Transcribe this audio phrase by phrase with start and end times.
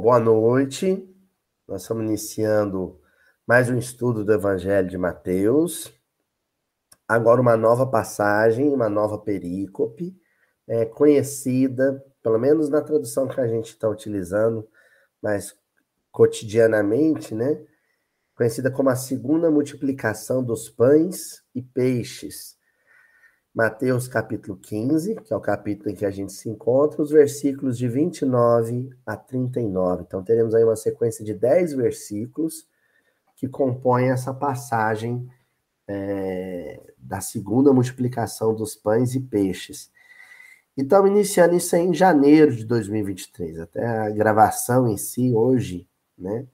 [0.00, 1.12] Boa noite.
[1.66, 3.00] Nós estamos iniciando
[3.44, 5.92] mais um estudo do Evangelho de Mateus.
[7.06, 10.16] Agora, uma nova passagem, uma nova perícope,
[10.68, 14.68] é, conhecida, pelo menos na tradução que a gente está utilizando,
[15.20, 15.58] mas
[16.12, 17.60] cotidianamente, né?
[18.36, 22.56] Conhecida como a segunda multiplicação dos pães e peixes.
[23.54, 27.76] Mateus capítulo 15, que é o capítulo em que a gente se encontra, os versículos
[27.76, 30.04] de 29 a 39.
[30.06, 32.68] Então, teremos aí uma sequência de 10 versículos
[33.34, 35.28] que compõem essa passagem
[35.86, 39.90] é, da segunda multiplicação dos pães e peixes.
[40.76, 43.58] E estamos iniciando isso em janeiro de 2023.
[43.60, 46.46] Até a gravação em si, hoje, né?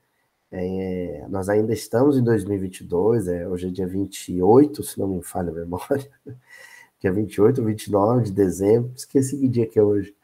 [0.51, 5.51] É, nós ainda estamos em 2022, é, hoje é dia 28, se não me falha
[5.51, 6.09] a memória
[7.05, 10.17] dia 28 ou 29 de dezembro, esqueci que dia que é hoje.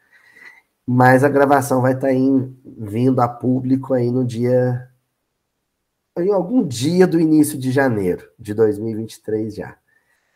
[0.85, 4.89] Mas a gravação vai estar tá in, vindo a público aí no dia.
[6.17, 9.77] em algum dia do início de janeiro de 2023 já.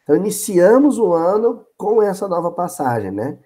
[0.03, 3.39] Então, iniciamos o ano com essa nova passagem, né?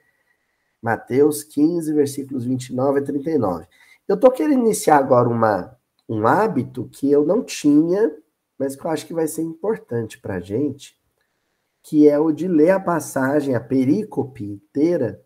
[0.81, 3.65] Mateus 15, versículos 29 a 39.
[4.07, 5.73] Eu estou querendo iniciar agora uma,
[6.07, 8.13] um hábito que eu não tinha,
[8.57, 10.98] mas que eu acho que vai ser importante para a gente,
[11.83, 15.21] que é o de ler a passagem, a perícope inteira,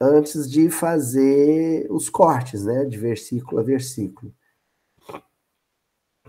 [0.00, 4.34] antes de fazer os cortes, né, de versículo a versículo.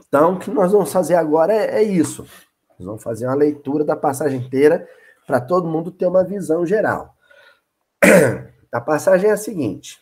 [0.08, 2.24] Então, o que nós vamos fazer agora é, é isso.
[2.78, 4.88] Nós vamos fazer uma leitura da passagem inteira
[5.26, 7.16] para todo mundo ter uma visão geral.
[8.72, 9.98] A passagem é a seguinte: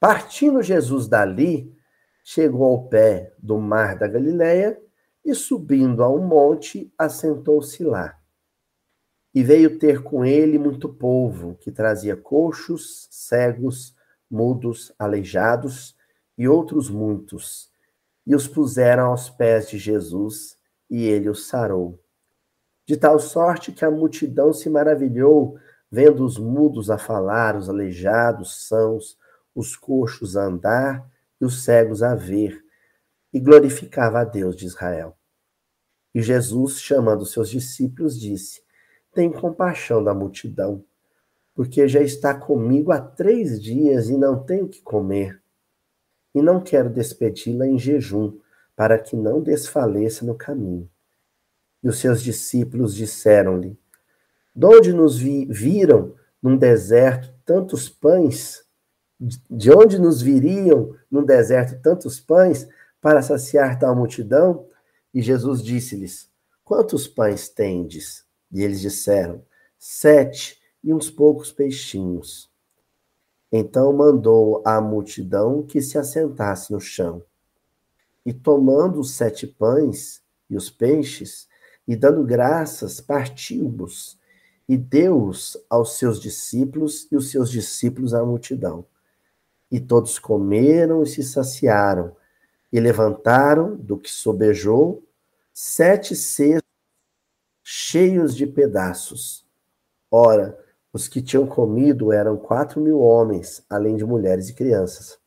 [0.00, 1.76] Partindo Jesus dali,
[2.24, 4.80] chegou ao pé do mar da Galileia
[5.24, 8.17] e, subindo a um monte, assentou-se lá.
[9.38, 13.94] E veio ter com ele muito povo, que trazia coxos, cegos,
[14.28, 15.94] mudos, aleijados
[16.36, 17.70] e outros muitos,
[18.26, 20.58] e os puseram aos pés de Jesus,
[20.90, 22.02] e ele os sarou.
[22.84, 25.56] De tal sorte que a multidão se maravilhou,
[25.88, 29.16] vendo os mudos a falar, os aleijados sãos,
[29.54, 31.08] os coxos a andar
[31.40, 32.60] e os cegos a ver,
[33.32, 35.16] e glorificava a Deus de Israel.
[36.12, 38.66] E Jesus, chamando seus discípulos, disse:
[39.12, 40.84] tem compaixão da multidão,
[41.54, 45.42] porque já está comigo há três dias e não tenho que comer.
[46.34, 48.38] E não quero despedi-la em jejum,
[48.76, 50.88] para que não desfaleça no caminho.
[51.82, 53.76] E os seus discípulos disseram-lhe:
[54.54, 58.64] De onde nos vi viram num deserto tantos pães?
[59.50, 62.68] De onde nos viriam num deserto tantos pães
[63.00, 64.68] para saciar tal multidão?
[65.12, 66.30] E Jesus disse-lhes:
[66.64, 68.27] Quantos pães tendes?
[68.52, 69.42] E eles disseram:
[69.78, 72.50] Sete e uns poucos peixinhos.
[73.50, 77.22] Então mandou a multidão que se assentasse no chão.
[78.24, 81.48] E tomando os sete pães e os peixes,
[81.86, 84.18] e dando graças, partiu-os
[84.68, 88.84] e deu-os aos seus discípulos e os seus discípulos à multidão.
[89.70, 92.14] E todos comeram e se saciaram,
[92.70, 95.02] e levantaram do que sobejou
[95.54, 96.67] sete cestos
[97.70, 99.46] cheios de pedaços.
[100.10, 100.58] Ora,
[100.90, 105.18] os que tinham comido eram quatro mil homens, além de mulheres e crianças.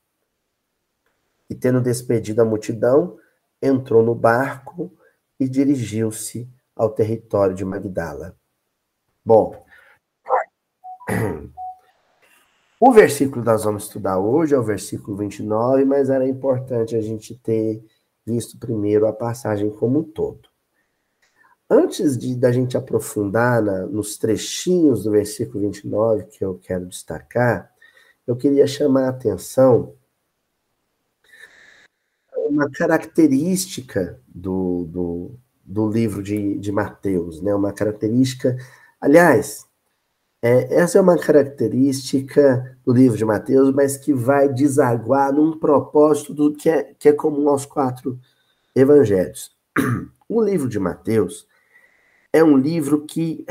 [1.48, 3.20] E tendo despedido a multidão,
[3.62, 4.92] entrou no barco
[5.40, 8.36] e dirigiu-se ao território de Magdala.
[9.24, 9.64] Bom,
[12.82, 17.02] o versículo que nós vamos estudar hoje é o versículo 29, mas era importante a
[17.02, 17.86] gente ter
[18.26, 20.51] visto primeiro a passagem como um todo.
[21.74, 27.72] Antes de da gente aprofundar na, nos trechinhos do versículo 29 que eu quero destacar,
[28.28, 29.96] eu queria chamar a atenção
[32.36, 35.32] uma característica do, do,
[35.64, 37.56] do livro de, de Mateus, né?
[37.56, 38.58] Uma característica,
[39.00, 39.66] aliás,
[40.42, 46.34] é, essa é uma característica do livro de Mateus, mas que vai desaguar num propósito
[46.34, 48.20] do que é, que é comum aos quatro
[48.76, 49.56] evangelhos.
[50.34, 51.46] O livro de Mateus
[52.34, 53.46] é um livro que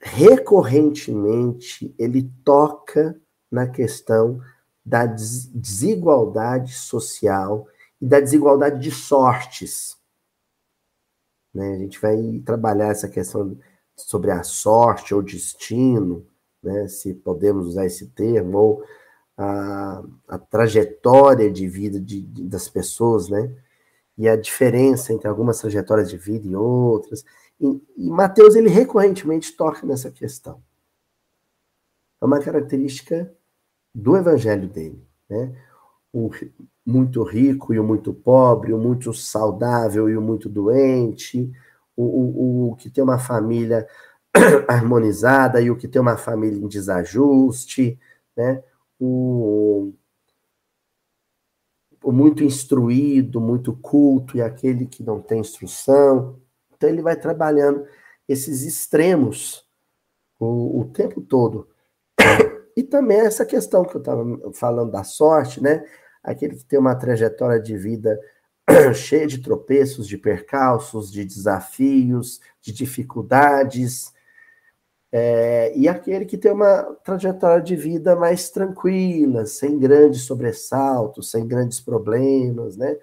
[0.00, 3.18] recorrentemente ele toca
[3.50, 4.40] na questão
[4.84, 7.66] da desigualdade social
[8.00, 9.96] e da desigualdade de sortes.
[11.52, 11.74] Né?
[11.74, 13.56] A gente vai trabalhar essa questão
[13.96, 16.26] sobre a sorte ou destino,
[16.62, 16.88] né?
[16.88, 18.84] se podemos usar esse termo, ou
[19.36, 23.52] a, a trajetória de vida de, de, das pessoas, né?
[24.16, 27.24] E a diferença entre algumas trajetórias de vida e outras.
[27.96, 30.62] E, Mateus, ele recorrentemente toca nessa questão.
[32.20, 33.32] É uma característica
[33.94, 35.06] do evangelho dele.
[35.28, 35.54] Né?
[36.14, 36.30] o
[36.86, 41.50] muito rico e o muito pobre, o muito saudável e o muito doente,
[41.96, 43.86] o, o, o que tem uma família
[44.68, 47.98] harmonizada e o que tem uma família em desajuste,
[48.36, 48.62] né?
[49.00, 49.92] O,
[52.00, 56.38] o muito instruído, muito culto e aquele que não tem instrução.
[56.76, 57.86] Então ele vai trabalhando
[58.28, 59.66] esses extremos
[60.38, 61.68] o, o tempo todo.
[62.76, 65.84] E também essa questão que eu estava falando da sorte, né?
[66.22, 68.18] Aquele que tem uma trajetória de vida
[68.94, 74.14] cheia de tropeços, de percalços, de desafios, de dificuldades,
[75.16, 81.46] é, e aquele que tem uma trajetória de vida mais tranquila, sem grandes sobressaltos, sem
[81.46, 82.96] grandes problemas, né?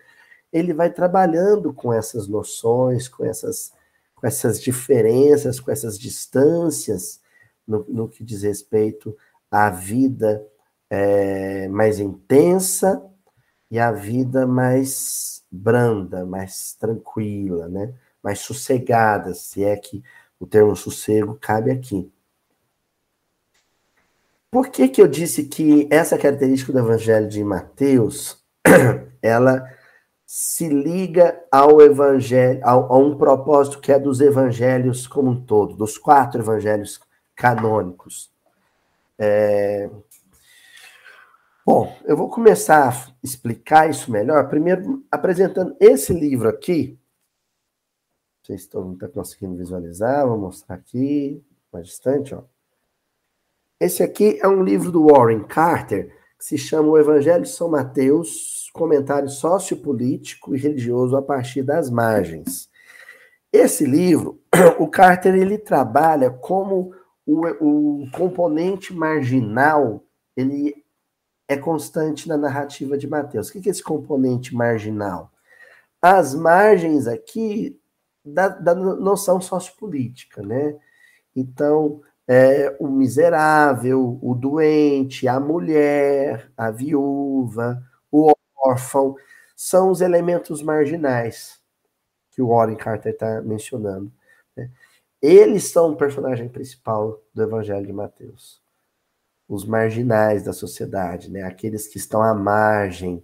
[0.51, 3.73] Ele vai trabalhando com essas noções, com essas,
[4.15, 7.21] com essas diferenças, com essas distâncias,
[7.67, 9.15] no, no que diz respeito
[9.49, 10.45] à vida
[10.89, 13.01] é, mais intensa
[13.69, 17.93] e à vida mais branda, mais tranquila, né?
[18.21, 20.03] mais sossegada, se é que
[20.39, 22.11] o termo sossego cabe aqui.
[24.49, 28.43] Por que, que eu disse que essa característica do Evangelho de Mateus,
[29.21, 29.65] ela
[30.33, 35.75] se liga ao evangelho, ao, a um propósito que é dos evangelhos como um todo,
[35.75, 37.01] dos quatro evangelhos
[37.35, 38.31] canônicos.
[39.19, 39.89] É...
[41.65, 46.97] Bom, eu vou começar a explicar isso melhor, primeiro apresentando esse livro aqui,
[48.41, 51.43] sei se todo mundo está conseguindo visualizar, vou mostrar aqui,
[51.73, 52.43] mais distante, ó.
[53.77, 56.07] Esse aqui é um livro do Warren Carter,
[56.39, 61.89] que se chama O Evangelho de São Mateus, comentário sociopolítico e religioso a partir das
[61.89, 62.69] margens.
[63.51, 64.39] Esse livro,
[64.79, 66.93] o Carter, ele trabalha como
[67.25, 70.03] o, o componente marginal,
[70.35, 70.73] ele
[71.47, 73.49] é constante na narrativa de Mateus.
[73.49, 75.31] O que é esse componente marginal?
[76.01, 77.77] As margens aqui
[78.23, 80.77] da, da noção sociopolítica, né?
[81.35, 87.83] Então, é, o miserável, o doente, a mulher, a viúva,
[88.63, 89.15] órfão,
[89.55, 91.59] são os elementos marginais
[92.31, 94.11] que o Warren Carter está mencionando.
[94.55, 94.69] Né?
[95.21, 98.61] Eles são o personagem principal do Evangelho de Mateus.
[99.47, 101.43] Os marginais da sociedade, né?
[101.43, 103.23] aqueles que estão à margem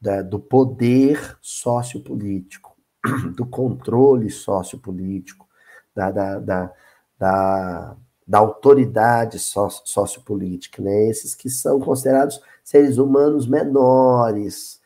[0.00, 2.76] da, do poder sociopolítico
[3.34, 5.48] do controle sociopolítico,
[5.94, 6.72] da, da, da,
[7.18, 7.96] da,
[8.26, 11.06] da autoridade sociopolítica, né?
[11.06, 14.77] esses que são considerados seres humanos menores,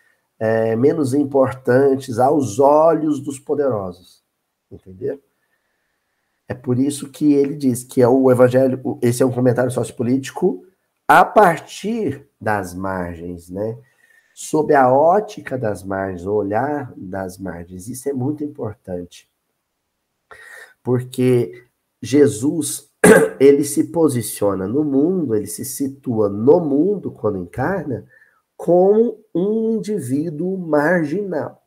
[0.44, 4.24] é, menos importantes aos olhos dos poderosos,
[4.68, 5.22] entendeu?
[6.48, 10.66] É por isso que ele diz que é o evangelho, esse é um comentário sociopolítico
[11.06, 13.78] a partir das margens, né?
[14.34, 17.86] sob a ótica das margens, o olhar das margens.
[17.86, 19.30] Isso é muito importante.
[20.82, 21.66] Porque
[22.02, 22.90] Jesus,
[23.38, 28.04] ele se posiciona no mundo, ele se situa no mundo quando encarna
[28.62, 31.66] como um indivíduo marginal.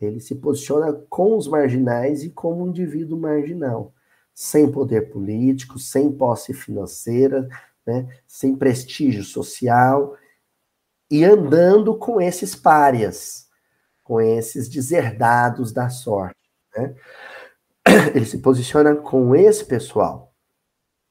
[0.00, 3.92] Ele se posiciona com os marginais e como um indivíduo marginal,
[4.32, 7.46] sem poder político, sem posse financeira,
[7.86, 10.16] né, sem prestígio social,
[11.10, 13.50] e andando com esses párias,
[14.02, 16.40] com esses deserdados da sorte.
[16.74, 16.96] Né?
[18.14, 20.31] Ele se posiciona com esse pessoal.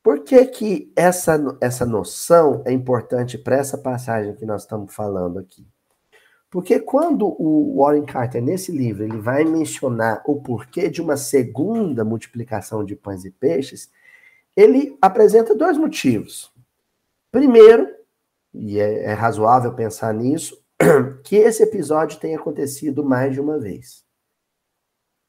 [0.03, 5.38] Por que, que essa, essa noção é importante para essa passagem que nós estamos falando
[5.38, 5.67] aqui?
[6.50, 12.03] Porque quando o Warren Carter, nesse livro, ele vai mencionar o porquê de uma segunda
[12.03, 13.89] multiplicação de pães e peixes,
[14.55, 16.51] ele apresenta dois motivos.
[17.31, 17.88] Primeiro,
[18.53, 20.62] e é, é razoável pensar nisso,
[21.24, 24.03] que esse episódio tenha acontecido mais de uma vez.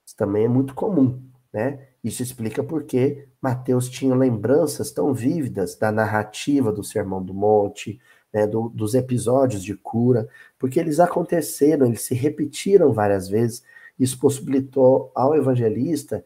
[0.05, 1.89] Isso também é muito comum, né?
[2.03, 8.01] Isso explica por que Mateus tinha lembranças tão vívidas da narrativa do Sermão do Monte,
[8.33, 13.65] né, do, dos episódios de cura, porque eles aconteceram, eles se repetiram várias vezes.
[13.99, 16.25] Isso possibilitou ao evangelista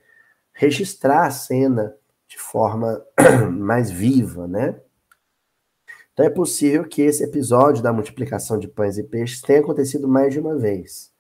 [0.53, 1.97] registrar a cena
[2.29, 3.03] de forma
[3.51, 4.79] mais viva, né?
[6.13, 10.33] Então é possível que esse episódio da multiplicação de pães e peixes tenha acontecido mais
[10.33, 11.16] de uma vez.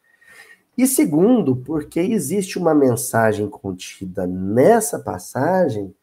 [0.76, 5.94] E segundo, porque existe uma mensagem contida nessa passagem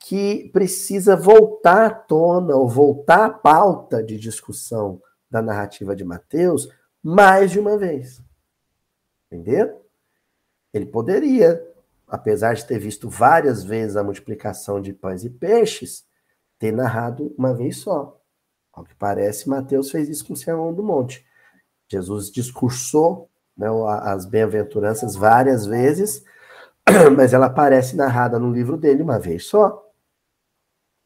[0.00, 6.68] que precisa voltar à tona ou voltar à pauta de discussão da narrativa de Mateus
[7.02, 8.22] mais de uma vez.
[9.26, 9.84] Entendeu?
[10.72, 11.64] Ele poderia,
[12.06, 16.06] apesar de ter visto várias vezes a multiplicação de pães e peixes,
[16.58, 18.20] ter narrado uma vez só.
[18.72, 21.24] Ao que parece, Mateus fez isso com o Sermão do Monte.
[21.88, 23.28] Jesus discursou
[23.58, 23.66] né,
[24.02, 26.24] as bem-aventuranças várias vezes,
[27.16, 29.84] mas ela aparece narrada no livro dele uma vez só.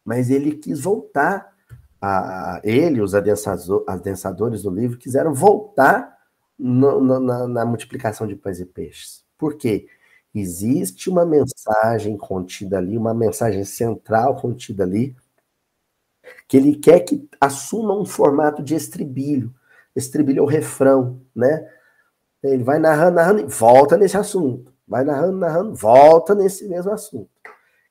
[0.05, 1.53] Mas ele quis voltar,
[2.01, 6.19] a, ele, os adensadores do livro, quiseram voltar
[6.59, 9.25] no, no, na, na multiplicação de pães e peixes.
[9.39, 9.87] Por quê?
[10.35, 15.15] Existe uma mensagem contida ali, uma mensagem central contida ali,
[16.49, 19.55] que ele quer que assuma um formato de estribilho.
[19.95, 21.69] Estribilho é o refrão, né?
[22.43, 24.73] Ele vai narrando, narrando volta nesse assunto.
[24.87, 27.31] Vai narrando, narrando, volta nesse mesmo assunto.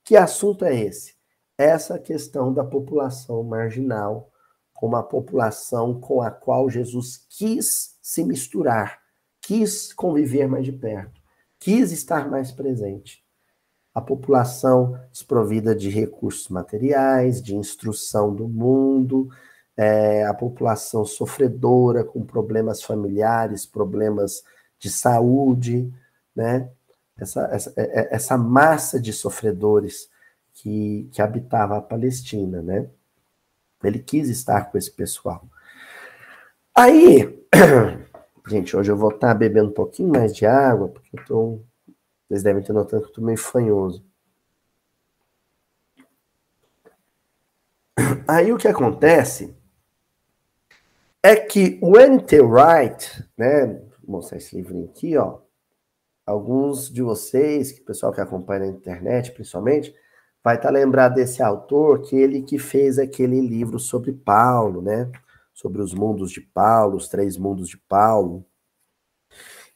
[0.04, 1.16] Que assunto é esse?
[1.58, 4.30] Essa questão da população marginal,
[4.74, 9.00] como a população com a qual Jesus quis se misturar,
[9.40, 11.22] quis conviver mais de perto,
[11.60, 13.24] quis estar mais presente
[13.94, 19.30] a população desprovida de recursos materiais, de instrução do mundo,
[19.82, 24.44] é, a população sofredora com problemas familiares, problemas
[24.78, 25.92] de saúde,
[26.36, 26.70] né?
[27.18, 30.08] Essa, essa, é, é, essa massa de sofredores
[30.54, 32.88] que, que habitava a Palestina, né?
[33.84, 35.44] Ele quis estar com esse pessoal.
[36.76, 37.44] Aí,
[38.48, 41.60] gente, hoje eu vou estar bebendo um pouquinho mais de água, porque eu tô
[42.30, 44.06] vocês devem ter notado que eu estou meio fanhoso.
[48.28, 49.60] Aí o que acontece
[51.24, 52.42] é que o N.T.
[52.42, 53.66] Wright, né?
[54.04, 55.40] Vou mostrar esse livrinho aqui, ó.
[56.26, 59.94] Alguns de vocês, que o pessoal que acompanha na internet, principalmente,
[60.44, 65.12] vai estar tá lembrado desse autor, que ele que fez aquele livro sobre Paulo, né?
[65.54, 68.46] Sobre os mundos de Paulo, os três mundos de Paulo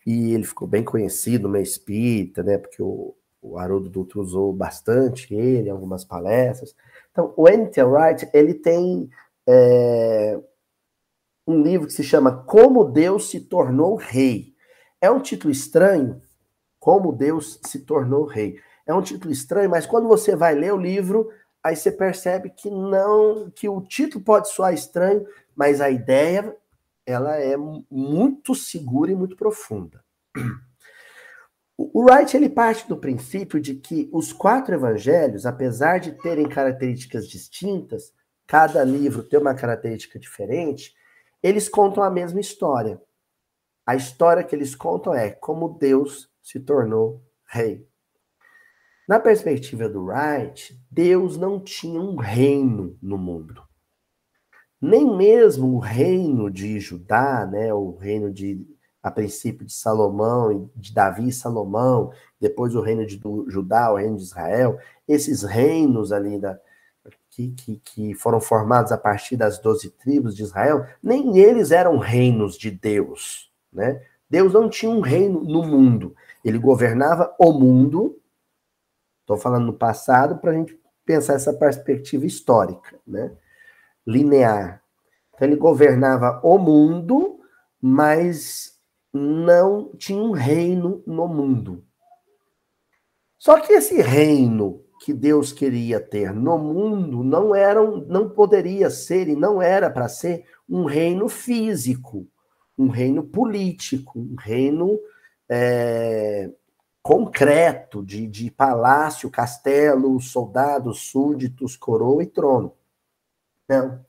[0.06, 2.58] e ele ficou bem conhecido no espírita, né?
[2.58, 6.76] Porque o, o Haroldo Dutra usou bastante ele em algumas palestras.
[7.12, 7.82] Então, o N.T.
[7.84, 9.10] Wright, ele tem
[9.48, 10.40] é,
[11.48, 14.54] um livro que se chama Como Deus se Tornou Rei.
[15.00, 16.22] É um título estranho,
[16.80, 18.60] Como Deus se Tornou Rei.
[18.86, 21.30] É um título estranho, mas quando você vai ler o livro,
[21.64, 25.26] aí você percebe que não, que o título pode soar estranho,
[25.56, 26.56] mas a ideia
[27.06, 27.56] ela é
[27.90, 30.04] muito segura e muito profunda.
[31.78, 37.28] O Wright ele parte do princípio de que os quatro evangelhos, apesar de terem características
[37.28, 38.14] distintas,
[38.48, 40.96] cada livro tem uma característica diferente,
[41.48, 43.02] eles contam a mesma história.
[43.86, 47.88] A história que eles contam é como Deus se tornou rei.
[49.08, 53.66] Na perspectiva do Wright, Deus não tinha um reino no mundo
[54.86, 58.66] nem mesmo o reino de Judá, né, o reino de
[59.02, 62.12] a princípio de Salomão, de Davi e Salomão,
[62.42, 66.60] depois o reino de Judá, o reino de Israel, esses reinos ali da,
[67.36, 71.98] que, que, que foram formados a partir das doze tribos de Israel, nem eles eram
[71.98, 74.02] reinos de Deus, né?
[74.30, 78.20] Deus não tinha um reino no mundo, ele governava o mundo.
[79.22, 83.32] Estou falando no passado para a gente pensar essa perspectiva histórica, né?
[84.06, 84.82] linear.
[85.34, 87.40] Então, ele governava o mundo,
[87.82, 88.80] mas
[89.12, 91.84] não tinha um reino no mundo.
[93.38, 99.28] Só que esse reino que Deus queria ter no mundo não era, não poderia ser
[99.28, 102.26] e não era para ser um reino físico,
[102.76, 105.00] um reino político, um reino
[105.48, 106.50] é,
[107.04, 112.74] concreto de, de palácio, castelo, soldados, súditos, coroa e trono.
[113.70, 114.04] Não.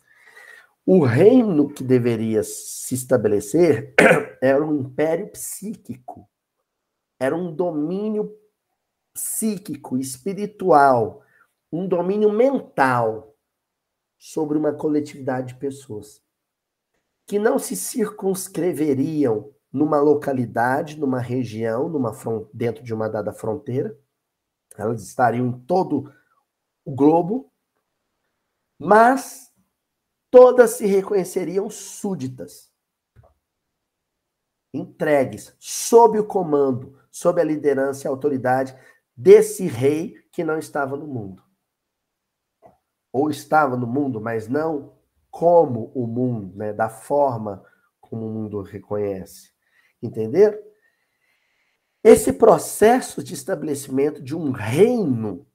[0.87, 3.93] O reino que deveria se estabelecer
[4.41, 6.27] era um império psíquico.
[7.21, 8.35] Era um domínio
[9.17, 11.23] psíquico, espiritual,
[11.73, 13.35] um domínio mental
[14.19, 16.23] sobre uma coletividade de pessoas
[17.27, 22.13] que não se circunscreveriam numa localidade, numa região, numa
[22.53, 23.99] dentro de uma dada fronteira.
[24.77, 26.13] Elas estariam em todo
[26.85, 27.51] o globo,
[28.79, 29.53] mas
[30.31, 32.71] todas se reconheceriam súditas,
[34.73, 38.77] entregues, sob o comando, sob a liderança e a autoridade
[39.17, 41.43] desse rei que não estava no mundo.
[43.13, 44.95] Ou estava no mundo, mas não
[45.31, 47.65] como o mundo, né, da forma
[48.01, 49.51] como o mundo reconhece.
[50.03, 50.59] Entenderam?
[52.05, 55.47] Esse processo de estabelecimento de um reino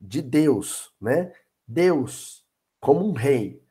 [0.00, 1.32] de Deus, né?
[1.66, 2.46] Deus
[2.78, 3.64] como um rei,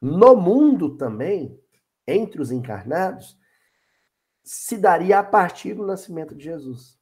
[0.00, 1.58] no mundo também,
[2.06, 3.38] entre os encarnados,
[4.44, 6.97] se daria a partir do nascimento de Jesus.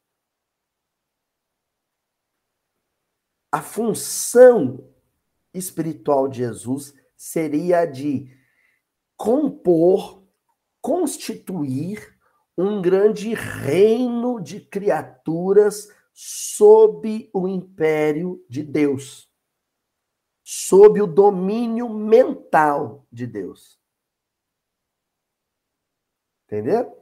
[3.57, 4.87] A função
[5.55, 8.31] espiritual de Jesus seria de
[9.17, 10.23] compor,
[10.79, 12.19] constituir
[12.55, 19.33] um grande reino de criaturas sob o império de Deus,
[20.45, 23.81] sob o domínio mental de Deus.
[26.45, 26.95] Entendeu?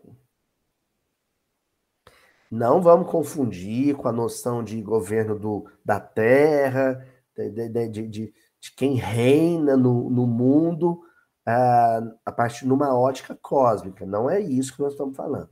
[2.55, 7.05] Não vamos confundir com a noção de governo do, da terra,
[7.37, 8.33] de, de, de, de
[8.77, 11.01] quem reina no, no mundo
[11.49, 14.07] uh, a partir de uma ótica cósmica.
[14.07, 15.51] Não é isso que nós estamos falando.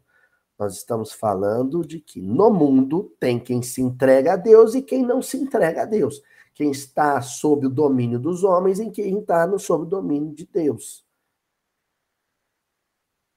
[0.57, 5.05] Nós estamos falando de que no mundo tem quem se entrega a Deus e quem
[5.05, 6.23] não se entrega a Deus.
[6.55, 10.47] Quem está sob o domínio dos homens e quem está no sob o domínio de
[10.47, 11.05] Deus.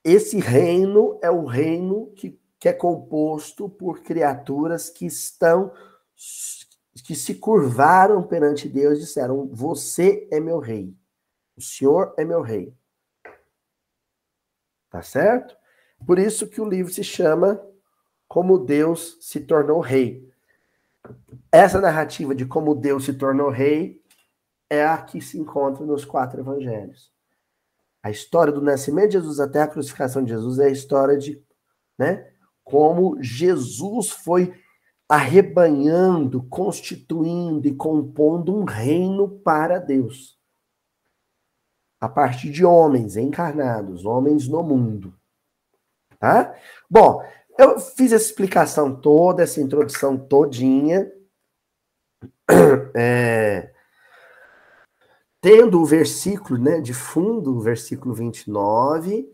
[0.04, 5.72] Esse reino é o reino que, que é composto por criaturas que estão
[7.04, 10.96] que se curvaram perante Deus e disseram: Você é meu rei.
[11.56, 12.74] O Senhor é meu rei.
[14.90, 15.56] Tá certo?
[16.06, 17.62] Por isso que o livro se chama
[18.28, 20.30] Como Deus se tornou rei.
[21.52, 24.02] Essa narrativa de como Deus se tornou rei
[24.70, 27.12] é a que se encontra nos quatro evangelhos.
[28.02, 31.44] A história do nascimento de Jesus até a crucificação de Jesus é a história de,
[31.98, 32.32] né,
[32.66, 34.60] como Jesus foi
[35.08, 40.38] arrebanhando, constituindo e compondo um reino para Deus.
[42.02, 45.14] A partir de homens encarnados, homens no mundo.
[46.20, 46.56] Tá?
[46.90, 47.24] Bom,
[47.58, 51.10] eu fiz essa explicação toda, essa introdução todinha.
[52.98, 53.74] É,
[55.42, 59.30] tendo o versículo né, de fundo, o versículo 29,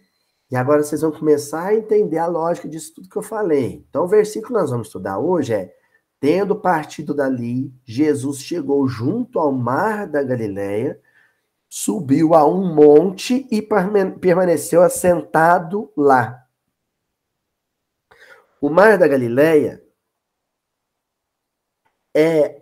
[0.51, 3.85] e agora vocês vão começar a entender a lógica disso tudo que eu falei.
[3.89, 5.75] Então, o versículo que nós vamos estudar hoje é:
[6.19, 11.01] Tendo partido dali, Jesus chegou junto ao mar da Galileia,
[11.69, 13.61] subiu a um monte e
[14.19, 16.45] permaneceu assentado lá.
[18.59, 19.83] O mar da Galileia
[22.13, 22.61] é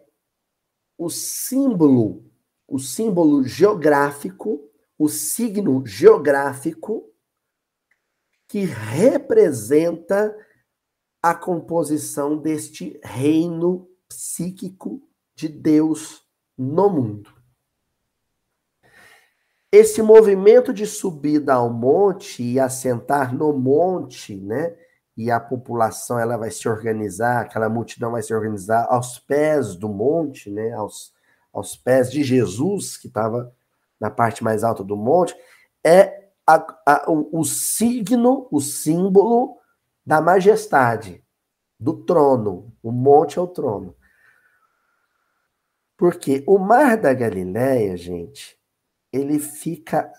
[0.98, 2.30] o símbolo
[2.70, 7.09] o símbolo geográfico, o signo geográfico
[8.50, 10.36] que representa
[11.22, 15.02] a composição deste reino psíquico
[15.36, 16.24] de Deus
[16.58, 17.32] no mundo.
[19.72, 24.76] Esse movimento de subida ao monte e assentar no monte, né?
[25.16, 29.88] E a população ela vai se organizar, aquela multidão vai se organizar aos pés do
[29.88, 30.74] monte, né?
[30.74, 31.14] Aos,
[31.54, 33.54] aos pés de Jesus, que estava
[34.00, 35.36] na parte mais alta do monte,
[35.84, 39.58] é a, a, o, o signo, o símbolo
[40.06, 41.24] da majestade,
[41.80, 42.76] do trono.
[42.82, 43.96] O monte é o trono.
[45.96, 48.58] Porque o mar da Galileia, gente,
[49.12, 50.12] ele fica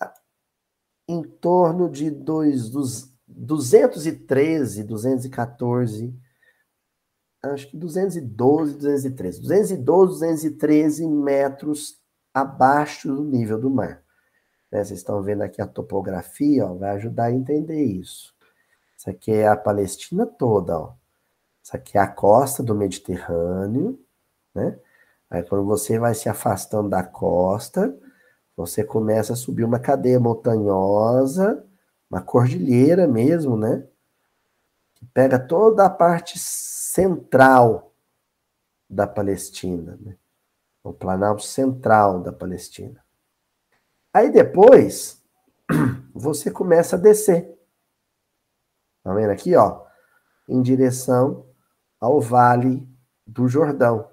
[1.08, 6.14] em torno de dois, dos 213, 214
[7.42, 9.40] acho que 212, 213.
[9.40, 11.98] 212, 213 metros
[12.34, 14.04] abaixo do nível do mar.
[14.70, 14.84] Né?
[14.84, 18.34] Vocês estão vendo aqui a topografia, ó, vai ajudar a entender isso.
[18.96, 20.92] Isso aqui é a Palestina toda, ó.
[21.62, 23.98] Isso aqui é a costa do Mediterrâneo,
[24.54, 24.78] né?
[25.30, 27.96] Aí quando você vai se afastando da costa,
[28.56, 31.64] você começa a subir uma cadeia montanhosa,
[32.10, 33.86] uma cordilheira mesmo, né?
[34.94, 37.92] Que pega toda a parte central
[38.88, 40.16] da Palestina, né?
[40.82, 43.02] o Planalto Central da Palestina.
[44.12, 45.22] Aí depois,
[46.14, 47.56] você começa a descer.
[49.02, 49.84] Tá vendo aqui, ó?
[50.48, 51.46] Em direção
[52.00, 52.86] ao Vale
[53.26, 54.10] do Jordão.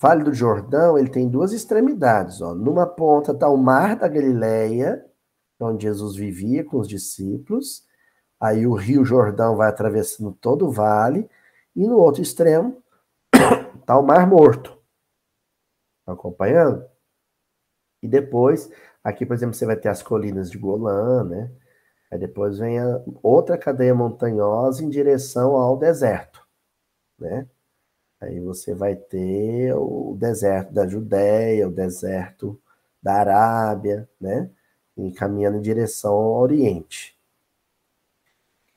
[0.00, 2.54] Vale do Jordão, ele tem duas extremidades, ó.
[2.54, 5.04] Numa ponta está o Mar da Galileia,
[5.60, 7.88] onde Jesus vivia com os discípulos,
[8.40, 11.28] Aí o Rio Jordão vai atravessando todo o vale,
[11.74, 12.82] e no outro extremo
[13.80, 14.78] está o Mar Morto.
[16.06, 16.84] Tá acompanhando?
[18.02, 18.70] E depois,
[19.02, 21.50] aqui, por exemplo, você vai ter as colinas de Golã, né?
[22.10, 26.46] Aí depois vem a outra cadeia montanhosa em direção ao deserto,
[27.18, 27.46] né?
[28.20, 32.60] Aí você vai ter o deserto da Judéia, o deserto
[33.02, 34.50] da Arábia, né?
[34.96, 37.16] E caminhando em direção ao Oriente.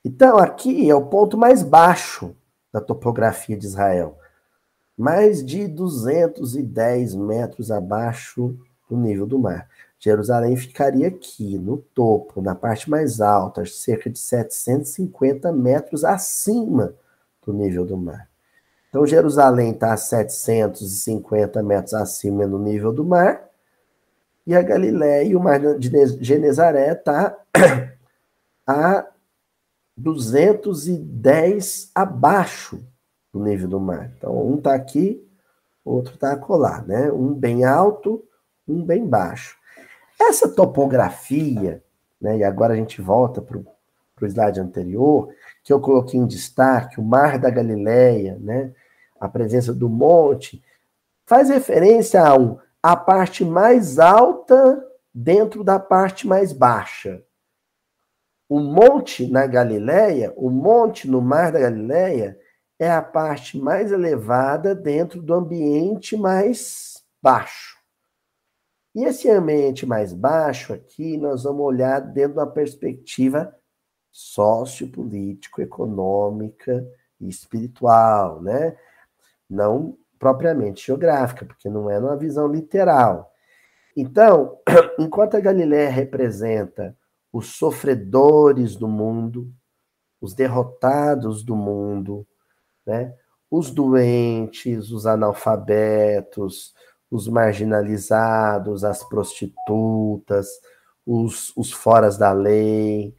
[0.04, 2.36] Então, aqui é o ponto mais baixo
[2.72, 4.20] da topografia de Israel.
[4.98, 8.58] Mais de 210 metros abaixo
[8.92, 9.70] do nível do mar.
[9.98, 16.94] Jerusalém ficaria aqui, no topo, na parte mais alta, cerca de 750 metros acima
[17.46, 18.28] do nível do mar.
[18.90, 23.50] Então, Jerusalém está a 750 metros acima do nível do mar,
[24.46, 25.90] e a Galiléia e o mar de
[26.22, 27.38] Genezaré está
[28.68, 29.08] a
[29.96, 32.84] 210 abaixo
[33.32, 34.12] do nível do mar.
[34.18, 35.26] Então, um está aqui,
[35.86, 37.10] outro está acolá, né?
[37.12, 38.26] Um bem alto,
[38.68, 39.58] um bem baixo.
[40.20, 41.84] Essa topografia,
[42.20, 43.66] né, e agora a gente volta para o
[44.26, 48.72] slide anterior, que eu coloquei em destaque, o Mar da Galileia, né,
[49.20, 50.64] a presença do monte,
[51.26, 57.24] faz referência a, um, a parte mais alta dentro da parte mais baixa.
[58.50, 62.38] O monte na Galileia, o monte no Mar da Galileia,
[62.78, 67.71] é a parte mais elevada dentro do ambiente mais baixo.
[68.94, 73.56] E esse ambiente mais baixo aqui, nós vamos olhar dentro da perspectiva
[74.12, 76.86] sociopolítico, econômica
[77.20, 78.78] e espiritual, né?
[79.50, 83.34] Não propriamente geográfica, porque não é numa visão literal.
[83.96, 84.60] Então,
[85.00, 86.96] enquanto a Galiléia representa
[87.32, 89.52] os sofredores do mundo,
[90.20, 92.28] os derrotados do mundo,
[92.86, 93.16] né?
[93.50, 96.74] os doentes, os analfabetos,
[97.12, 100.48] os marginalizados, as prostitutas,
[101.06, 103.14] os, os foras da lei,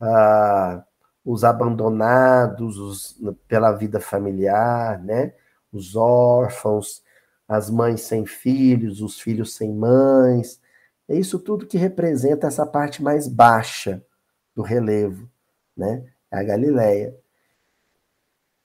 [0.00, 0.82] ah,
[1.24, 5.34] os abandonados os, pela vida familiar, né?
[5.72, 7.02] os órfãos,
[7.48, 10.60] as mães sem filhos, os filhos sem mães.
[11.08, 14.02] É isso tudo que representa essa parte mais baixa
[14.54, 15.28] do relevo,
[15.76, 16.06] né?
[16.30, 17.14] É a Galileia.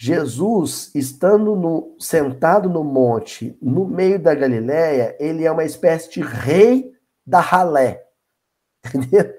[0.01, 6.21] Jesus, estando no, sentado no monte, no meio da Galileia, ele é uma espécie de
[6.21, 6.93] rei
[7.27, 8.07] da ralé.
[8.95, 9.35] Entendeu?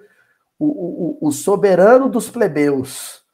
[0.59, 3.25] O, o, o soberano dos plebeus.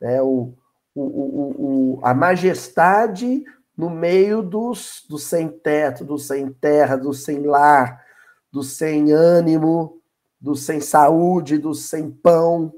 [0.00, 0.22] Né?
[0.22, 0.54] O,
[0.94, 3.44] o, a majestade
[3.76, 8.00] no meio dos, dos sem teto, dos sem terra, dos sem lar,
[8.52, 10.00] dos sem ânimo,
[10.40, 12.72] dos sem saúde, dos sem pão.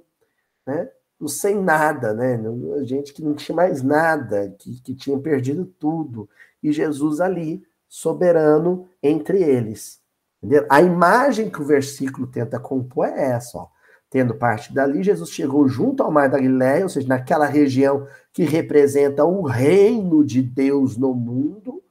[0.66, 0.88] Né?
[1.26, 2.38] Sem nada, né?
[2.84, 6.28] Gente que não tinha mais nada, que, que tinha perdido tudo.
[6.62, 10.00] E Jesus ali, soberano entre eles.
[10.40, 10.66] Entendeu?
[10.70, 13.68] A imagem que o versículo tenta compor é essa, ó.
[14.10, 18.42] Tendo parte dali, Jesus chegou junto ao mar da Galileia, ou seja, naquela região que
[18.42, 21.82] representa o reino de Deus no mundo,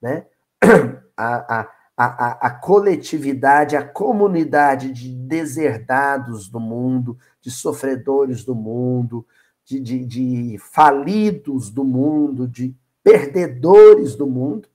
[0.00, 0.26] né?
[1.16, 9.26] A, a, a, a, coletividade, a comunidade de deserdados do mundo, de sofredores do mundo,
[9.64, 14.68] de, de, de falidos do mundo, de perdedores do mundo.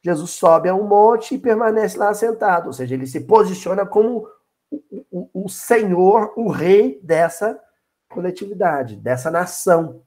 [0.00, 4.28] Jesus sobe a um monte e permanece lá sentado, ou seja, ele se posiciona como
[4.70, 7.60] o, o, o Senhor, o rei dessa
[8.08, 10.02] coletividade, dessa nação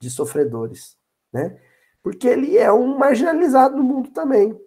[0.00, 0.96] de sofredores,
[1.32, 1.58] né?
[2.02, 4.58] Porque ele é um marginalizado no mundo também.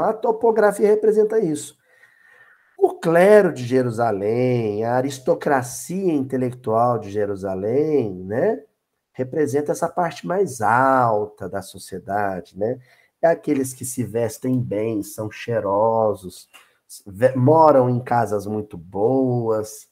[0.00, 1.76] A topografia representa isso.
[2.78, 8.62] O clero de Jerusalém, a aristocracia intelectual de Jerusalém, né,
[9.12, 12.78] representa essa parte mais alta da sociedade, né?
[13.20, 16.48] É aqueles que se vestem bem, são cheirosos,
[17.34, 19.88] moram em casas muito boas,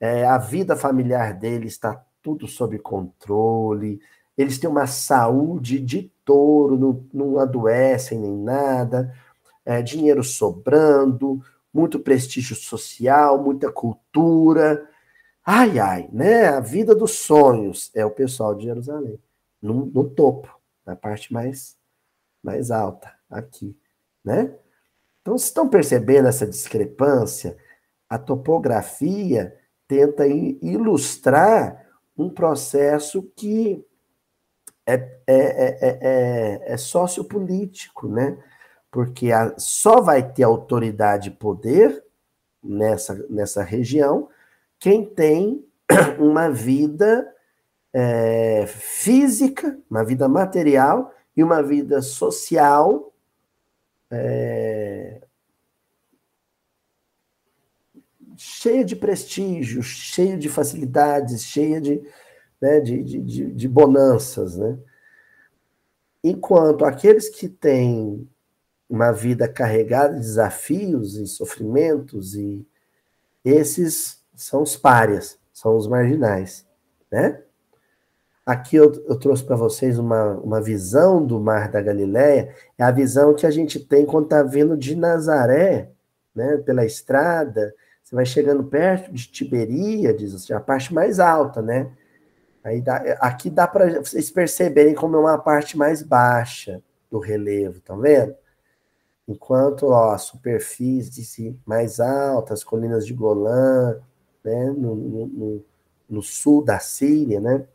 [0.00, 4.00] é, a vida familiar deles está tudo sob controle,
[4.36, 9.14] eles têm uma saúde de touro, não, não adoecem nem nada,
[9.64, 14.88] é, dinheiro sobrando, muito prestígio social, muita cultura.
[15.44, 16.48] Ai, ai, né?
[16.48, 19.18] A vida dos sonhos é o pessoal de Jerusalém,
[19.60, 21.76] no, no topo, na parte mais,
[22.42, 23.76] mais alta, aqui,
[24.24, 24.54] né?
[25.20, 27.56] Então, vocês estão percebendo essa discrepância?
[28.08, 33.84] A topografia tenta ilustrar um processo que
[34.84, 38.36] é, é, é, é, é sociopolítico, né?
[38.92, 42.04] Porque a, só vai ter autoridade e poder
[42.62, 44.28] nessa, nessa região
[44.78, 45.66] quem tem
[46.20, 47.26] uma vida
[47.90, 53.12] é, física, uma vida material e uma vida social
[54.10, 55.22] é,
[58.36, 62.02] cheia de prestígio, cheia de facilidades, cheia de,
[62.60, 64.58] né, de, de, de bonanças.
[64.58, 64.78] Né?
[66.22, 68.28] Enquanto aqueles que têm
[68.92, 72.62] uma vida carregada de desafios e sofrimentos, e
[73.42, 76.66] esses são os párias, são os marginais,
[77.10, 77.40] né?
[78.44, 82.90] Aqui eu, eu trouxe para vocês uma, uma visão do Mar da Galileia, é a
[82.90, 85.90] visão que a gente tem quando está vindo de Nazaré,
[86.34, 91.90] né, pela estrada, você vai chegando perto de Tiberíades, assim, a parte mais alta, né?
[92.62, 97.80] Aí dá, aqui dá para vocês perceberem como é uma parte mais baixa do relevo,
[97.80, 98.34] tá vendo?
[99.26, 104.00] Enquanto ó, a superfície mais alta, as colinas de Golã,
[104.44, 105.64] né, no, no,
[106.08, 107.66] no sul da Síria, né,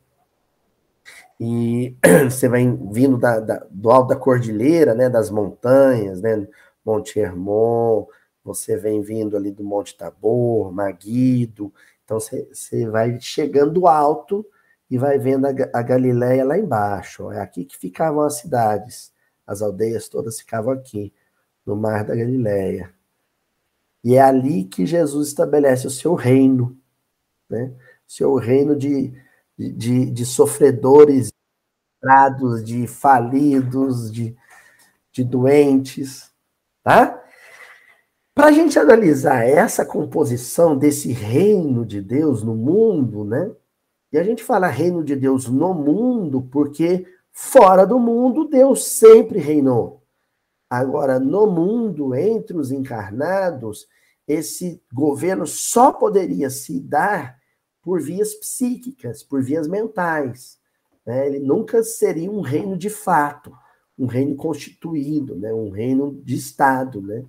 [1.39, 1.95] e
[2.29, 6.47] você vai vindo da, da, do alto da cordilheira, né, das montanhas, né,
[6.85, 8.05] Monte Hermon,
[8.43, 14.45] você vem vindo ali do Monte Tabor, Maguido, então você, você vai chegando alto
[14.89, 19.13] e vai vendo a, a Galileia lá embaixo, é aqui que ficavam as cidades,
[19.45, 21.13] as aldeias todas ficavam aqui,
[21.67, 22.93] no Mar da Galileia.
[24.01, 26.77] E é ali que Jesus estabelece o seu reino,
[27.49, 27.73] né?
[28.07, 29.13] Seu reino de,
[29.57, 31.29] de, de sofredores,
[32.63, 34.33] de falidos, de,
[35.11, 36.31] de doentes,
[36.81, 37.21] tá?
[38.33, 43.51] Para a gente analisar essa composição desse reino de Deus no mundo, né?
[44.13, 49.39] E a gente fala reino de Deus no mundo porque fora do mundo Deus sempre
[49.39, 49.96] reinou.
[50.69, 53.87] Agora, no mundo, entre os encarnados,
[54.27, 57.37] esse governo só poderia se dar
[57.81, 60.59] por vias psíquicas, por vias mentais.
[61.05, 61.27] Né?
[61.27, 63.53] Ele nunca seria um reino de fato,
[63.97, 65.53] um reino constituído, né?
[65.53, 67.01] um reino de Estado.
[67.01, 67.23] Né?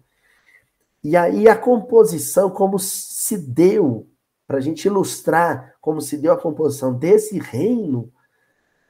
[1.05, 4.09] E aí a composição, como se deu,
[4.49, 8.13] para a gente ilustrar como se deu a composição desse reino,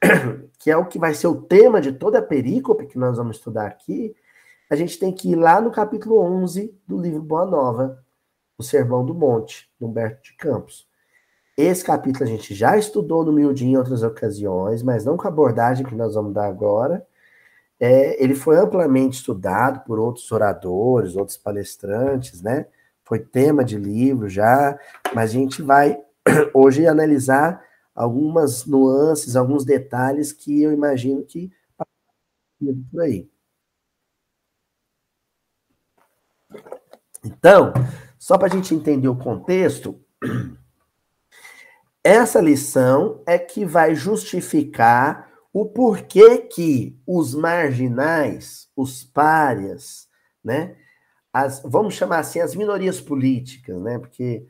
[0.57, 3.37] que é o que vai ser o tema de toda a perícope que nós vamos
[3.37, 4.15] estudar aqui,
[4.69, 8.03] a gente tem que ir lá no capítulo 11 do livro Boa Nova,
[8.57, 10.87] o Sermão do Monte, de Humberto de Campos.
[11.57, 15.31] Esse capítulo a gente já estudou no miudinho em outras ocasiões, mas não com a
[15.31, 17.05] abordagem que nós vamos dar agora.
[17.79, 22.67] É, ele foi amplamente estudado por outros oradores, outros palestrantes, né?
[23.03, 24.77] Foi tema de livro já,
[25.15, 25.99] mas a gente vai
[26.53, 27.61] hoje analisar
[27.95, 31.51] algumas nuances, alguns detalhes que eu imagino que
[32.91, 33.29] por aí.
[37.23, 37.73] Então,
[38.17, 39.99] só para a gente entender o contexto,
[42.03, 50.07] essa lição é que vai justificar o porquê que os marginais, os párias,
[50.43, 50.75] né,
[51.33, 54.45] as, vamos chamar assim, as minorias políticas, né, porque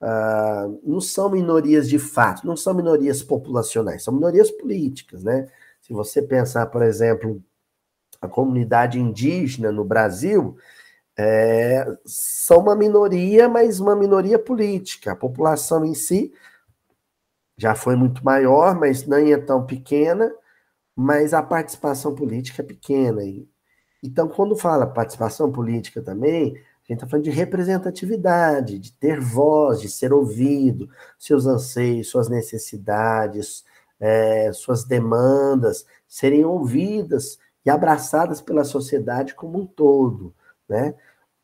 [0.00, 5.48] uh, não são minorias de fato, não são minorias populacionais, são minorias políticas, né?
[5.80, 7.42] Se você pensar, por exemplo,
[8.20, 10.56] a comunidade indígena no Brasil,
[11.16, 15.12] é, são uma minoria, mas uma minoria política.
[15.12, 16.32] A população em si
[17.56, 20.32] já foi muito maior, mas nem é tão pequena,
[20.96, 23.22] mas a participação política é pequena.
[24.02, 29.80] Então, quando fala participação política também, a gente está falando de representatividade, de ter voz,
[29.80, 33.64] de ser ouvido, seus anseios, suas necessidades,
[34.00, 40.34] é, suas demandas serem ouvidas e abraçadas pela sociedade como um todo
[40.68, 40.94] né?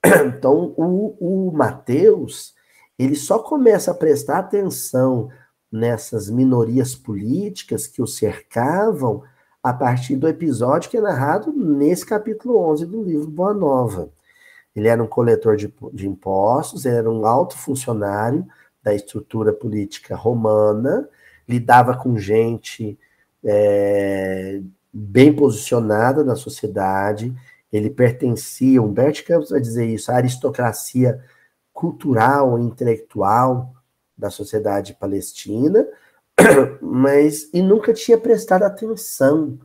[0.26, 2.54] Então, o, o Mateus,
[2.98, 5.30] ele só começa a prestar atenção
[5.70, 9.22] nessas minorias políticas que o cercavam
[9.62, 14.10] a partir do episódio que é narrado nesse capítulo 11 do livro Boa Nova.
[14.74, 18.46] Ele era um coletor de, de impostos, ele era um alto funcionário
[18.82, 21.08] da estrutura política romana,
[21.48, 22.98] lidava com gente
[23.44, 24.60] é,
[24.92, 27.34] bem posicionada na sociedade,
[27.72, 31.22] ele pertencia, Humberto Campos vai dizer isso, à aristocracia
[31.72, 33.74] cultural intelectual
[34.16, 35.86] da sociedade palestina,
[36.82, 39.58] mas e nunca tinha prestado atenção,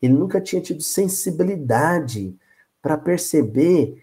[0.00, 2.36] ele nunca tinha tido sensibilidade
[2.80, 4.02] para perceber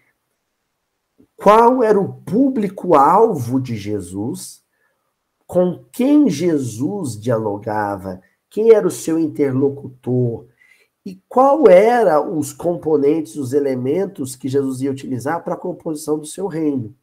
[1.36, 4.62] qual era o público-alvo de Jesus,
[5.46, 10.46] com quem Jesus dialogava, quem era o seu interlocutor,
[11.04, 16.26] e qual era os componentes, os elementos que Jesus ia utilizar para a composição do
[16.26, 16.94] seu reino?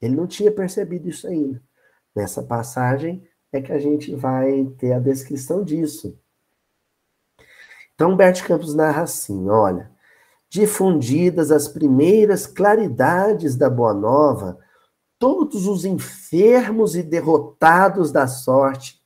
[0.00, 1.60] Ele não tinha percebido isso ainda.
[2.14, 6.18] Nessa passagem é que a gente vai ter a descrição disso.
[7.94, 9.90] Então, Humberto Campos narra assim: olha,
[10.48, 14.58] difundidas as primeiras claridades da Boa Nova,
[15.18, 19.00] todos os enfermos e derrotados da sorte,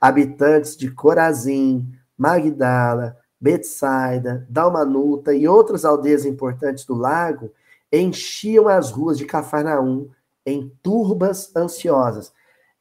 [0.00, 7.52] habitantes de Corazim, Magdala, Betsaida, Dalmanuta e outras aldeias importantes do lago
[7.92, 10.08] enchiam as ruas de Cafarnaum
[10.46, 12.32] em turbas ansiosas.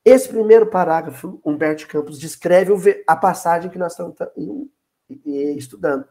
[0.05, 4.15] Esse primeiro parágrafo, Humberto Campos descreve a passagem que nós estamos
[5.57, 6.05] estudando.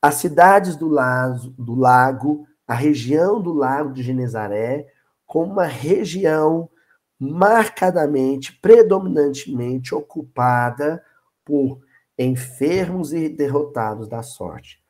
[0.00, 4.86] As cidades do lago, do lago, a região do lago de Genezaré,
[5.26, 6.70] como uma região
[7.18, 11.02] marcadamente, predominantemente ocupada
[11.44, 11.80] por
[12.24, 14.80] enfermos e derrotados da sorte.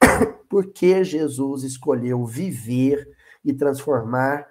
[0.48, 3.08] por que Jesus escolheu viver
[3.44, 4.48] e transformar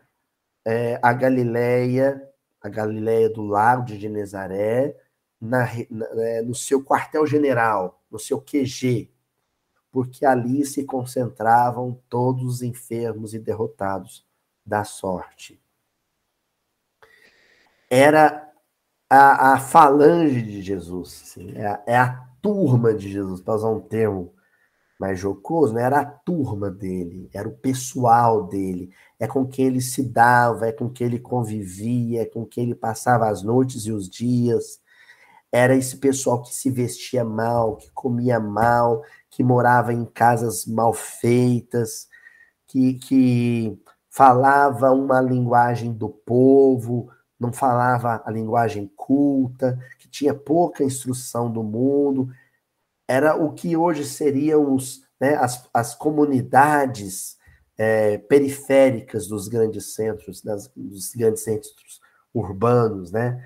[0.66, 2.22] é, a Galileia,
[2.62, 4.96] a Galileia do Lago de Genezaré,
[5.40, 9.12] na, na, é, no seu quartel-general, no seu QG,
[9.92, 14.26] porque ali se concentravam todos os enfermos e derrotados
[14.66, 15.60] da sorte.
[17.90, 18.47] Era
[19.10, 23.70] a, a falange de Jesus, assim, é, a, é, a, turma de Jesus, para usar
[23.70, 24.34] um termo
[25.00, 25.84] mais jocoso, né?
[25.84, 28.90] era a turma dele, era o pessoal dele,
[29.20, 32.76] é com quem ele se dava, é com quem ele convivia, é com quem ele
[32.76, 34.80] passava as noites e os dias.
[35.52, 40.94] Era esse pessoal que se vestia mal, que comia mal, que morava em casas mal
[40.94, 42.08] feitas,
[42.68, 50.84] que, que falava uma linguagem do povo, não falava a linguagem culta, que tinha pouca
[50.84, 52.30] instrução do mundo.
[53.08, 57.38] Era o que hoje seriam os, né, as, as comunidades
[57.78, 62.02] é, periféricas dos grandes centros, das, dos grandes centros
[62.34, 63.44] urbanos, né?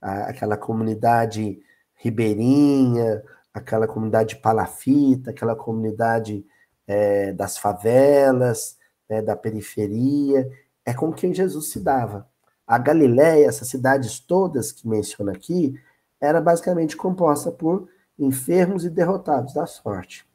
[0.00, 1.60] Aquela comunidade
[1.94, 3.22] ribeirinha,
[3.54, 6.44] aquela comunidade palafita, aquela comunidade
[6.86, 8.76] é, das favelas,
[9.08, 10.50] né, da periferia,
[10.84, 12.28] é com quem Jesus se dava.
[12.72, 15.78] A Galiléia, essas cidades todas que menciona aqui,
[16.18, 17.86] era basicamente composta por
[18.18, 20.26] enfermos e derrotados da sorte.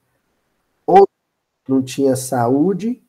[0.85, 1.07] Ou
[1.67, 3.03] não tinha saúde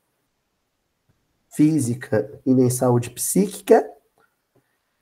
[1.51, 3.87] física e nem saúde psíquica,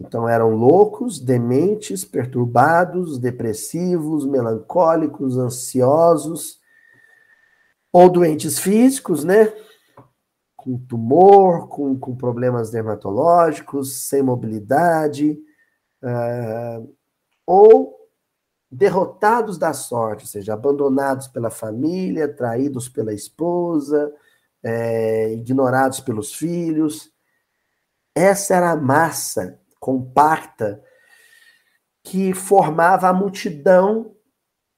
[0.00, 6.60] então eram loucos, dementes, perturbados, depressivos, melancólicos, ansiosos,
[7.92, 9.54] ou doentes físicos, né?
[10.66, 15.38] Com tumor, com, com problemas dermatológicos, sem mobilidade,
[16.02, 16.92] uh,
[17.46, 17.96] ou
[18.68, 24.12] derrotados da sorte, ou seja, abandonados pela família, traídos pela esposa,
[24.60, 27.12] é, ignorados pelos filhos.
[28.12, 30.82] Essa era a massa compacta
[32.02, 34.16] que formava a multidão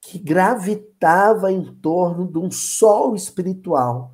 [0.00, 4.12] que gravitava em torno de um sol espiritual,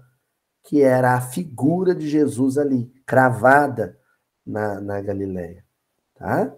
[0.64, 3.98] que era a figura de Jesus ali, cravada
[4.44, 5.62] na, na Galileia.
[6.14, 6.52] Tá?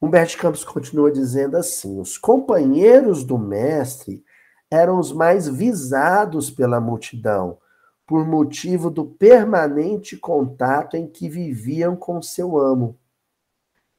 [0.00, 4.24] Humberto Campos continua dizendo assim: os companheiros do mestre
[4.70, 7.58] eram os mais visados pela multidão,
[8.06, 12.98] por motivo do permanente contato em que viviam com seu amo.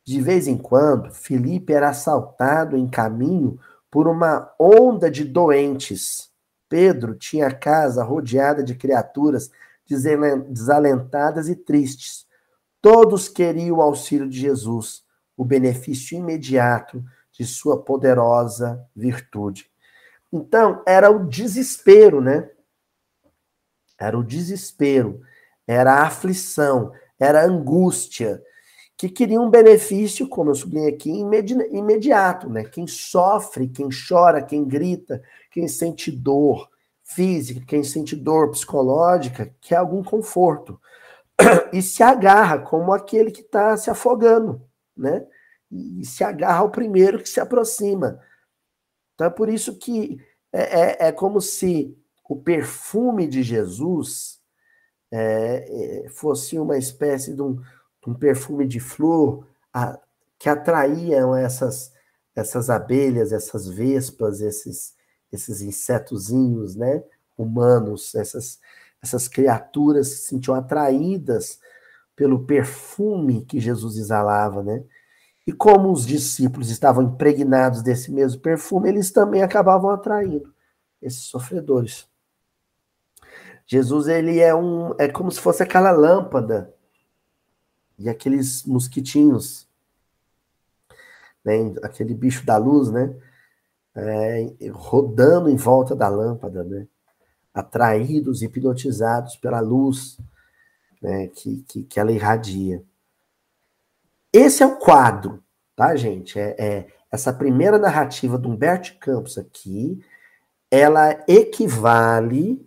[0.03, 3.59] De vez em quando, Felipe era assaltado em caminho
[3.91, 6.30] por uma onda de doentes.
[6.71, 9.51] Pedro tinha a casa rodeada de criaturas
[9.85, 12.25] desalentadas e tristes.
[12.81, 15.03] Todos queriam o auxílio de Jesus,
[15.35, 17.03] o benefício imediato
[17.33, 19.69] de sua poderosa virtude.
[20.31, 22.49] Então, era o desespero, né?
[23.99, 25.21] Era o desespero,
[25.67, 28.41] era a aflição, era a angústia,
[28.95, 32.63] que queriam um benefício, como eu sublinhei aqui, imedi imediato, né?
[32.63, 36.69] Quem sofre, quem chora, quem grita, quem sente dor
[37.03, 40.79] física, quem sente dor psicológica, quer algum conforto.
[41.73, 44.61] E se agarra como aquele que está se afogando,
[44.95, 45.25] né?
[45.71, 48.19] E se agarra ao primeiro que se aproxima.
[49.15, 50.19] Então é por isso que
[50.53, 51.97] é, é, é como se
[52.29, 54.39] o perfume de Jesus
[55.11, 57.61] é, é fosse uma espécie de um,
[58.07, 59.99] um perfume de flor a,
[60.37, 61.91] que atraíam essas,
[62.35, 64.93] essas abelhas, essas vespas, esses,
[65.31, 67.03] esses insetozinhos, né?
[67.37, 68.59] Humanos, essas,
[69.01, 71.59] essas criaturas se sentiam atraídas
[72.15, 74.83] pelo perfume que Jesus exalava, né?
[75.45, 80.53] E como os discípulos estavam impregnados desse mesmo perfume, eles também acabavam atraindo
[81.01, 82.07] esses sofredores.
[83.65, 86.73] Jesus ele é um é como se fosse aquela lâmpada
[87.97, 89.67] e aqueles mosquitinhos,
[91.43, 93.15] né, aquele bicho da luz, né,
[93.95, 96.87] é, rodando em volta da lâmpada, né,
[97.53, 100.17] atraídos, hipnotizados pela luz
[101.01, 102.83] né, que, que, que ela irradia.
[104.31, 105.43] Esse é o quadro,
[105.75, 106.39] tá, gente?
[106.39, 110.01] É, é, essa primeira narrativa do Humberto Campos aqui,
[110.69, 112.65] ela equivale,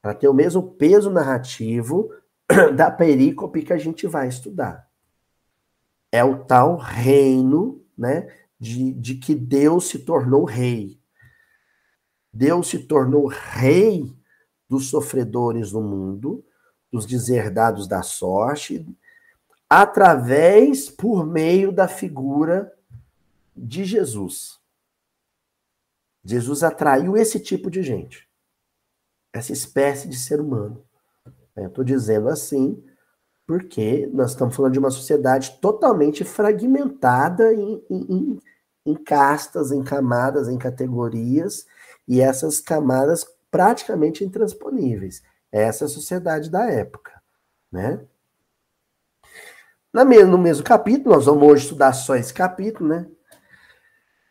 [0.00, 2.10] para ter o mesmo peso narrativo,
[2.74, 4.88] da perícope que a gente vai estudar.
[6.10, 8.28] É o tal reino, né,
[8.58, 11.00] de, de que Deus se tornou rei.
[12.32, 14.12] Deus se tornou rei
[14.68, 16.44] dos sofredores no mundo,
[16.90, 18.86] dos deserdados da sorte,
[19.68, 22.72] através, por meio da figura
[23.56, 24.60] de Jesus.
[26.24, 28.28] Jesus atraiu esse tipo de gente.
[29.32, 30.84] essa espécie de ser humano.
[31.56, 32.82] Eu estou dizendo assim
[33.46, 38.40] porque nós estamos falando de uma sociedade totalmente fragmentada em, em,
[38.86, 41.66] em castas, em camadas, em categorias,
[42.08, 45.22] e essas camadas praticamente intransponíveis.
[45.52, 47.12] Essa é a sociedade da época,
[47.70, 48.00] né?
[49.92, 53.06] No mesmo capítulo, nós vamos hoje estudar só esse capítulo, né?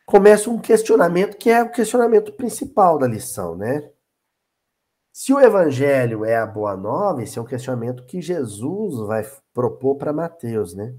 [0.06, 3.90] Começa um questionamento que é o questionamento principal da lição, né?
[5.14, 9.96] Se o evangelho é a boa nova, esse é um questionamento que Jesus vai propor
[9.96, 10.92] para Mateus, né?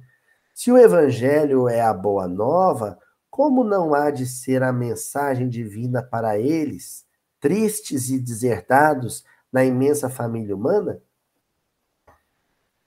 [0.55, 2.97] Se o evangelho é a boa nova,
[3.29, 7.05] como não há de ser a mensagem divina para eles,
[7.41, 11.03] tristes e desertados na imensa família humana?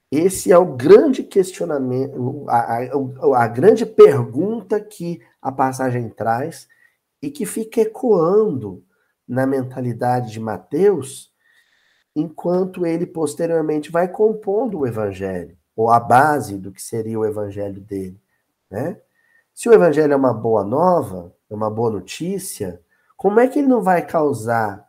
[0.10, 6.70] Esse é o grande questionamento, a, a, a grande pergunta que a passagem traz
[7.22, 8.87] e que fica ecoando
[9.28, 11.34] na mentalidade de Mateus,
[12.16, 17.82] enquanto ele posteriormente vai compondo o evangelho, ou a base do que seria o evangelho
[17.82, 18.20] dele,
[18.70, 19.00] né?
[19.54, 22.82] Se o evangelho é uma boa nova, é uma boa notícia,
[23.16, 24.88] como é que ele não vai causar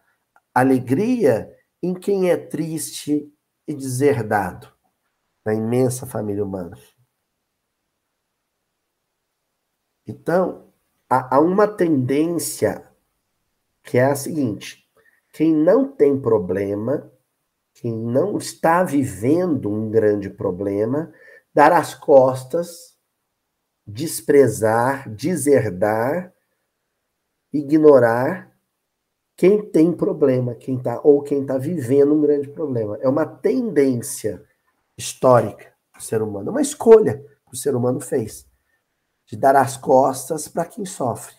[0.55, 3.32] alegria em quem é triste
[3.66, 4.70] e deserdado
[5.45, 6.76] na imensa família humana?
[10.07, 10.72] Então,
[11.09, 12.88] há uma tendência
[13.89, 14.86] que é a seguinte:
[15.32, 17.11] quem não tem problema,
[17.72, 21.11] quem não está vivendo um grande problema,
[21.55, 22.99] dar as costas,
[23.86, 26.34] desprezar, deserdar,
[27.51, 28.55] ignorar
[29.34, 32.99] quem tem problema, quem tá ou quem está vivendo um grande problema.
[33.01, 34.45] É uma tendência
[34.99, 38.47] histórica do ser humano, uma escolha que o ser humano fez
[39.24, 41.38] de dar as costas para quem sofre.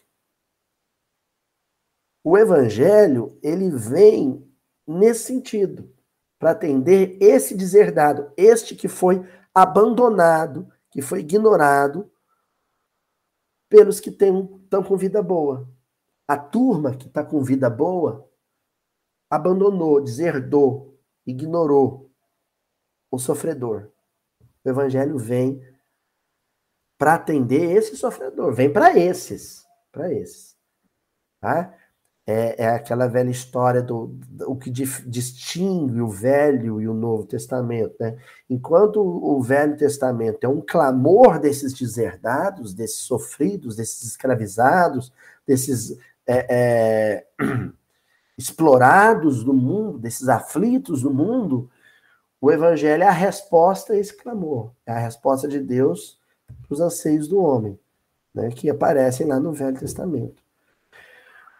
[2.30, 4.48] O evangelho, ele vem
[4.86, 5.92] nesse sentido,
[6.38, 12.08] para atender esse deserdado, este que foi abandonado, que foi ignorado
[13.68, 15.68] pelos que estão com vida boa.
[16.28, 18.30] A turma que está com vida boa
[19.28, 22.12] abandonou, deserdou, ignorou
[23.10, 23.90] o sofredor.
[24.64, 25.64] O evangelho vem
[26.96, 30.56] para atender esse sofredor, vem para esses, para esses.
[31.42, 31.76] Tá?
[32.32, 37.26] É, é aquela velha história do, do o que distingue o Velho e o Novo
[37.26, 37.96] Testamento.
[38.00, 38.18] Né?
[38.48, 45.12] Enquanto o Velho Testamento é um clamor desses deserdados, desses sofridos, desses escravizados,
[45.48, 47.26] desses é, é,
[48.38, 51.68] explorados do mundo, desses aflitos do mundo,
[52.40, 56.80] o Evangelho é a resposta a esse clamor, é a resposta de Deus para os
[56.80, 57.78] anseios do homem,
[58.32, 60.48] né, que aparecem lá no Velho Testamento.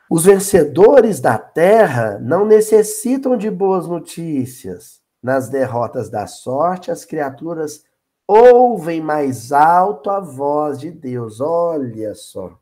[0.10, 5.00] Os vencedores da terra não necessitam de boas notícias.
[5.22, 7.84] Nas derrotas da sorte, as criaturas
[8.28, 11.40] ouvem mais alto a voz de Deus.
[11.40, 12.58] Olha só.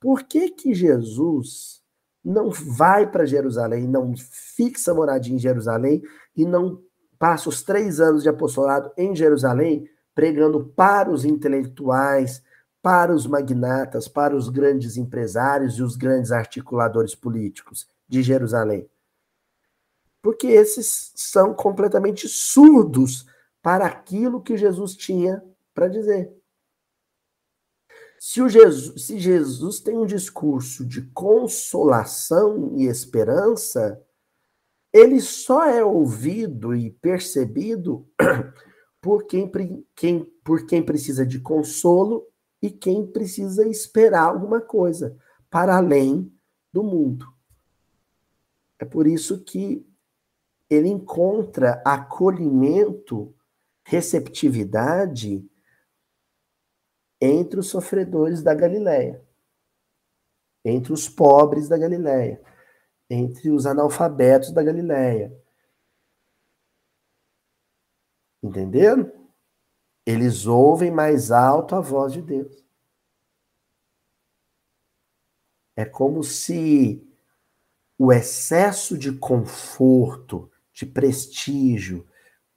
[0.00, 1.82] Por que que Jesus
[2.24, 6.02] não vai para Jerusalém, não fixa moradia em Jerusalém
[6.36, 6.80] e não
[7.18, 12.42] passa os três anos de apostolado em Jerusalém pregando para os intelectuais,
[12.86, 18.88] para os magnatas, para os grandes empresários e os grandes articuladores políticos de Jerusalém.
[20.22, 23.26] Porque esses são completamente surdos
[23.60, 25.42] para aquilo que Jesus tinha
[25.74, 26.32] para dizer.
[28.20, 34.00] Se, Jesus, se Jesus tem um discurso de consolação e esperança,
[34.92, 38.08] ele só é ouvido e percebido
[39.02, 39.50] por quem,
[39.96, 42.24] quem, por quem precisa de consolo
[42.66, 45.16] e quem precisa esperar alguma coisa
[45.48, 46.32] para além
[46.72, 47.32] do mundo.
[48.78, 49.88] É por isso que
[50.68, 53.34] ele encontra acolhimento,
[53.84, 55.48] receptividade
[57.20, 59.24] entre os sofredores da Galileia,
[60.64, 62.42] entre os pobres da Galileia,
[63.08, 65.32] entre os analfabetos da Galileia.
[68.42, 69.15] Entenderam?
[70.06, 72.64] Eles ouvem mais alto a voz de Deus.
[75.74, 77.04] É como se
[77.98, 82.06] o excesso de conforto, de prestígio,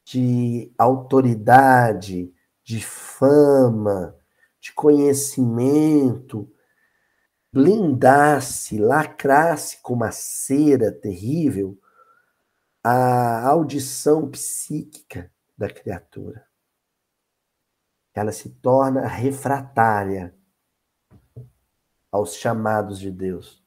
[0.06, 2.32] de autoridade,
[2.64, 4.16] de fama,
[4.60, 6.48] de conhecimento,
[7.52, 11.80] blindasse, lacrasse com uma cera terrível
[12.84, 16.49] a audição psíquica da criatura
[18.20, 20.36] ela se torna refratária
[22.12, 23.64] aos chamados de Deus.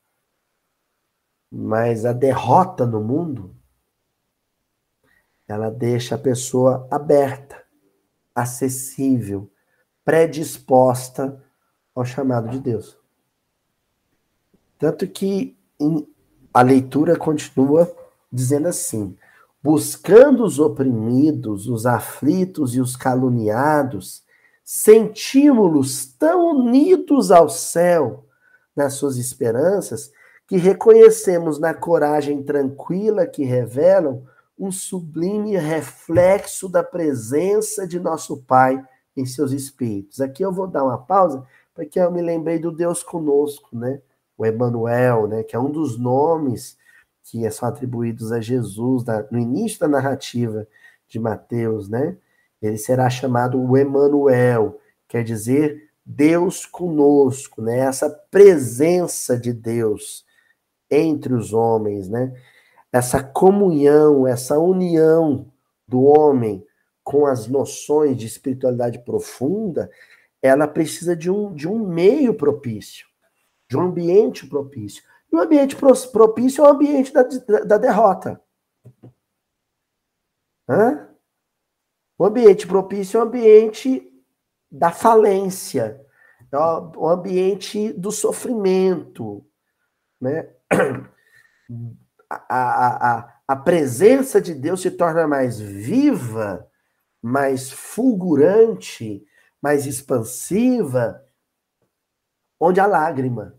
[1.50, 3.56] Mas a derrota no mundo
[5.48, 7.62] ela deixa a pessoa aberta,
[8.34, 9.50] acessível,
[10.04, 11.42] predisposta
[11.94, 12.98] ao chamado de Deus.
[14.78, 15.56] Tanto que
[16.52, 17.90] a leitura continua
[18.30, 19.16] dizendo assim:
[19.62, 24.22] buscando os oprimidos, os aflitos e os caluniados,
[24.64, 28.26] sentimos-los tão unidos ao céu
[28.74, 30.10] nas suas esperanças
[30.46, 34.24] que reconhecemos na coragem tranquila que revelam
[34.58, 38.82] um sublime reflexo da presença de nosso Pai
[39.16, 40.20] em seus espíritos.
[40.20, 41.44] Aqui eu vou dar uma pausa,
[41.74, 44.00] porque eu me lembrei do Deus conosco, né?
[44.36, 45.42] O Emanuel, né?
[45.42, 46.76] Que é um dos nomes
[47.24, 50.66] que são atribuídos a Jesus no início da narrativa
[51.08, 52.16] de Mateus, né?
[52.62, 57.80] Ele será chamado o Emanuel, quer dizer Deus conosco, né?
[57.80, 60.24] Essa presença de Deus
[60.90, 62.32] entre os homens, né?
[62.92, 65.50] Essa comunhão, essa união
[65.88, 66.64] do homem
[67.02, 69.90] com as noções de espiritualidade profunda,
[70.40, 73.06] ela precisa de um, de um meio propício,
[73.68, 75.02] de um ambiente propício.
[75.32, 77.22] E o ambiente propício é o ambiente da,
[77.64, 78.40] da derrota.
[80.68, 81.11] Hã?
[82.18, 84.12] O ambiente propício é o ambiente
[84.70, 86.00] da falência,
[86.50, 89.44] é o ambiente do sofrimento.
[90.20, 90.48] Né?
[92.30, 96.66] A, a, a, a presença de Deus se torna mais viva,
[97.20, 99.26] mais fulgurante,
[99.60, 101.24] mais expansiva,
[102.58, 103.56] onde há lágrima.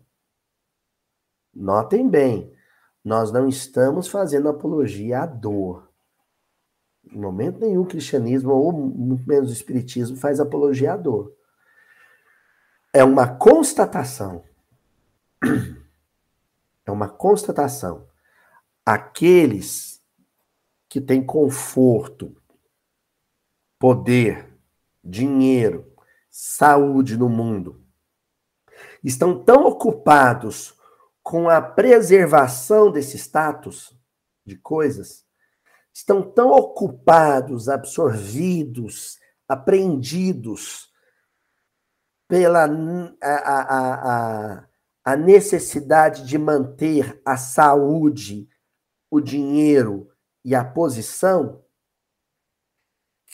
[1.54, 2.52] Notem bem,
[3.04, 5.93] nós não estamos fazendo apologia à dor.
[7.14, 11.32] Em momento nenhum o cristianismo, ou muito menos o espiritismo, faz apologia à dor.
[12.92, 14.42] É uma constatação.
[16.84, 18.08] É uma constatação.
[18.84, 20.02] Aqueles
[20.88, 22.36] que têm conforto,
[23.78, 24.52] poder,
[25.02, 25.90] dinheiro,
[26.28, 27.80] saúde no mundo,
[29.04, 30.78] estão tão ocupados
[31.22, 33.96] com a preservação desse status
[34.44, 35.23] de coisas,
[35.94, 40.92] estão tão ocupados, absorvidos, apreendidos
[42.26, 42.64] pela
[43.22, 44.68] a, a,
[45.04, 48.48] a, necessidade de manter a saúde,
[49.08, 50.10] o dinheiro
[50.44, 51.62] e a posição,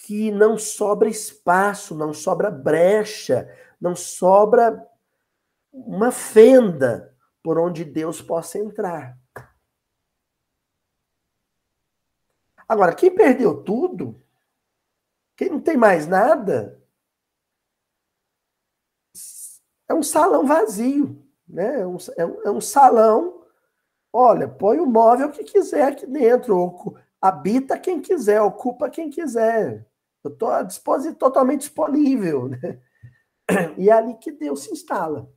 [0.05, 3.49] que não sobra espaço, não sobra brecha,
[3.81, 4.87] não sobra
[5.73, 9.20] uma fenda por onde Deus possa entrar.
[12.71, 14.23] Agora, quem perdeu tudo,
[15.37, 16.81] quem não tem mais nada,
[19.89, 21.81] é um salão vazio, né?
[21.81, 23.45] É um, é um, é salão.
[24.13, 29.85] Olha, põe o móvel que quiser aqui dentro, habita quem quiser, ocupa quem quiser.
[30.23, 30.49] Eu estou
[31.17, 32.51] totalmente disponível.
[32.51, 32.81] Né?
[33.79, 35.29] E é ali que Deus se instala.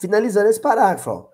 [0.00, 1.31] Finalizando esse parágrafo, ó.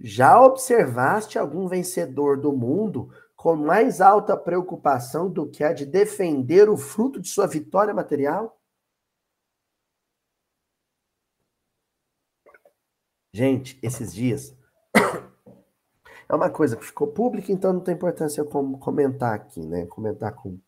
[0.00, 6.68] Já observaste algum vencedor do mundo com mais alta preocupação do que a de defender
[6.68, 8.58] o fruto de sua vitória material?
[13.32, 14.56] Gente, esses dias
[16.28, 19.86] é uma coisa que ficou pública, então não tem importância eu comentar aqui, né?
[19.86, 20.58] Comentar com,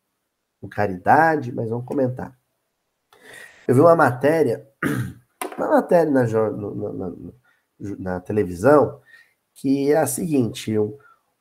[0.60, 2.38] com caridade, mas vamos comentar.
[3.66, 4.68] Eu vi uma matéria
[5.56, 7.12] uma matéria na, na, na,
[7.98, 9.00] na televisão
[9.54, 10.96] que é a seguinte: um,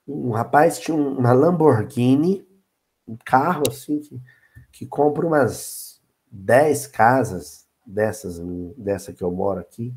[0.08, 2.48] um rapaz tinha uma Lamborghini,
[3.08, 4.22] um carro assim, que,
[4.72, 6.02] que compra umas
[6.32, 8.40] 10 casas dessas,
[8.78, 9.94] dessa que eu moro aqui.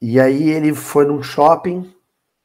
[0.00, 1.92] E aí ele foi num shopping,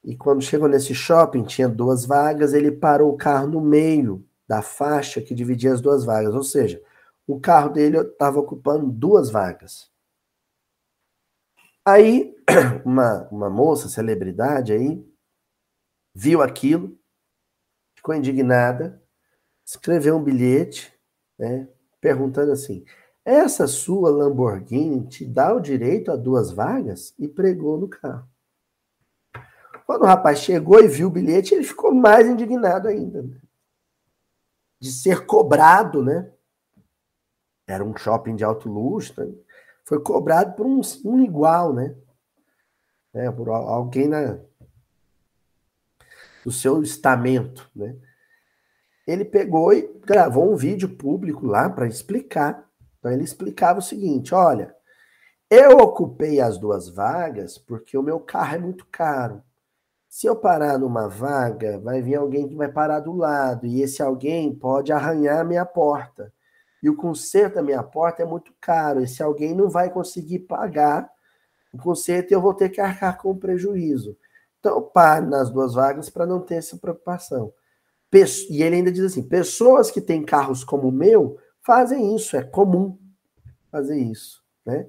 [0.04, 4.62] e quando chegou nesse shopping, tinha duas vagas, ele parou o carro no meio da
[4.62, 6.36] faixa que dividia as duas vagas.
[6.36, 6.82] Ou seja,
[7.26, 9.93] o carro dele estava ocupando duas vagas.
[11.86, 12.36] Aí,
[12.86, 15.06] uma, uma moça, celebridade aí,
[16.16, 16.98] viu aquilo,
[17.96, 19.02] ficou indignada,
[19.66, 20.94] escreveu um bilhete,
[21.38, 21.68] né,
[22.00, 22.86] perguntando assim:
[23.26, 27.14] essa sua Lamborghini te dá o direito a duas vagas?
[27.18, 28.28] E pregou no carro.
[29.86, 33.22] Quando o rapaz chegou e viu o bilhete, ele ficou mais indignado ainda.
[33.22, 33.40] Né?
[34.80, 36.34] De ser cobrado, né?
[37.68, 39.34] era um shopping de alto luxo, né?
[39.86, 41.96] Foi cobrado por um, um igual, né?
[43.14, 44.40] É, por alguém na,
[46.44, 47.96] do seu estamento, né?
[49.06, 52.68] Ele pegou e gravou um vídeo público lá para explicar.
[53.00, 54.74] Então ele explicava o seguinte: olha,
[55.50, 59.44] eu ocupei as duas vagas porque o meu carro é muito caro.
[60.08, 64.00] Se eu parar numa vaga, vai vir alguém que vai parar do lado, e esse
[64.02, 66.32] alguém pode arranhar a minha porta.
[66.84, 69.02] E o conserto da minha porta é muito caro.
[69.02, 71.10] Esse alguém não vai conseguir pagar
[71.74, 74.18] o conserto e eu vou ter que arcar com o prejuízo.
[74.60, 77.54] Então, eu paro nas duas vagas para não ter essa preocupação.
[78.50, 82.44] E ele ainda diz assim: pessoas que têm carros como o meu fazem isso, é
[82.44, 83.00] comum
[83.72, 84.44] fazer isso.
[84.66, 84.86] Né?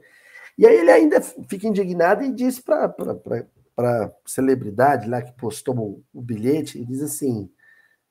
[0.59, 2.89] E aí ele ainda fica indignado e diz para
[3.75, 7.51] para celebridade lá que postou o, o bilhete e diz assim: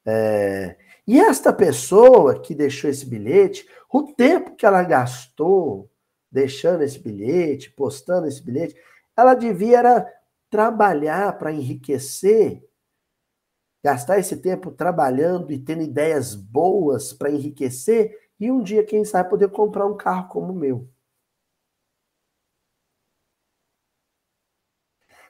[0.05, 0.75] é,
[1.05, 5.89] e esta pessoa que deixou esse bilhete, o tempo que ela gastou
[6.31, 8.75] deixando esse bilhete, postando esse bilhete,
[9.15, 10.13] ela devia era
[10.49, 12.63] trabalhar para enriquecer,
[13.83, 19.29] gastar esse tempo trabalhando e tendo ideias boas para enriquecer e um dia, quem sabe,
[19.29, 20.89] poder comprar um carro como o meu.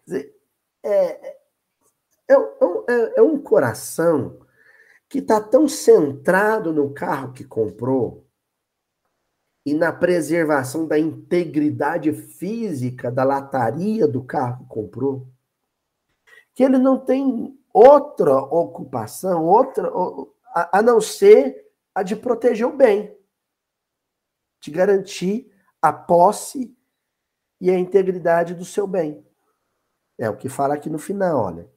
[0.06, 0.36] dizer,
[0.84, 1.38] é, é,
[2.30, 4.43] é, é, é um coração
[5.14, 8.26] que está tão centrado no carro que comprou
[9.64, 15.28] e na preservação da integridade física da lataria do carro que comprou,
[16.56, 19.88] que ele não tem outra ocupação, outra
[20.48, 23.16] a, a não ser a de proteger o bem,
[24.64, 26.76] de garantir a posse
[27.62, 29.24] e a integridade do seu bem.
[30.18, 31.73] É o que fala aqui no final, olha.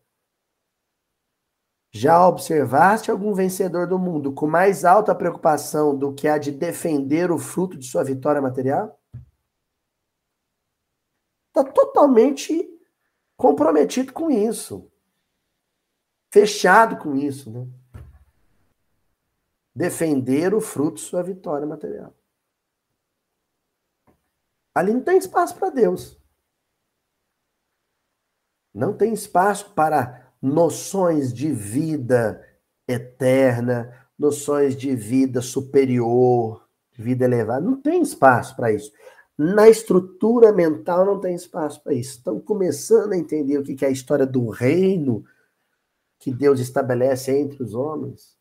[1.98, 7.30] Já observaste algum vencedor do mundo com mais alta preocupação do que a de defender
[7.30, 9.00] o fruto de sua vitória material?
[11.48, 12.68] Está totalmente
[13.34, 14.92] comprometido com isso.
[16.30, 17.66] Fechado com isso, né?
[19.74, 22.14] Defender o fruto de sua vitória material.
[24.74, 26.20] Ali não tem espaço para Deus.
[28.74, 32.42] Não tem espaço para noções de vida
[32.86, 37.60] eterna, noções de vida superior, vida elevada.
[37.60, 38.92] Não tem espaço para isso.
[39.38, 42.18] Na estrutura mental não tem espaço para isso.
[42.18, 45.24] Estão começando a entender o que é a história do reino
[46.18, 48.36] que Deus estabelece entre os homens.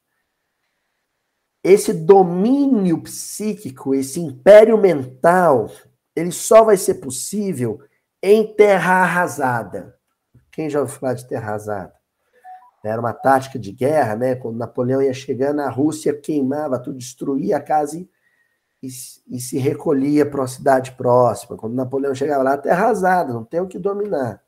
[1.63, 5.69] Esse domínio psíquico, esse império mental,
[6.15, 7.81] ele só vai ser possível
[8.21, 9.94] em terra arrasada.
[10.55, 11.93] Quem já ouviu falar de terra arrasada?
[12.81, 14.35] Era uma tática de guerra, né?
[14.35, 18.07] Quando Napoleão ia chegando, a Rússia queimava tudo, destruía a casa e,
[18.81, 18.87] e,
[19.35, 21.57] e se recolhia para uma cidade próxima.
[21.57, 24.41] Quando Napoleão chegava lá, terra arrasada, não tem o que dominar,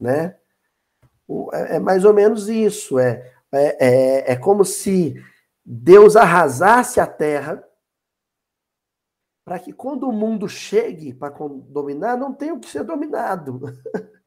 [0.00, 0.38] né?
[1.52, 2.98] É, é mais ou menos isso.
[2.98, 5.22] É, é, é, é como se
[5.62, 7.62] Deus arrasasse a terra
[9.44, 11.34] para que quando o mundo chegue para
[11.68, 13.60] dominar, não tenha o que ser dominado.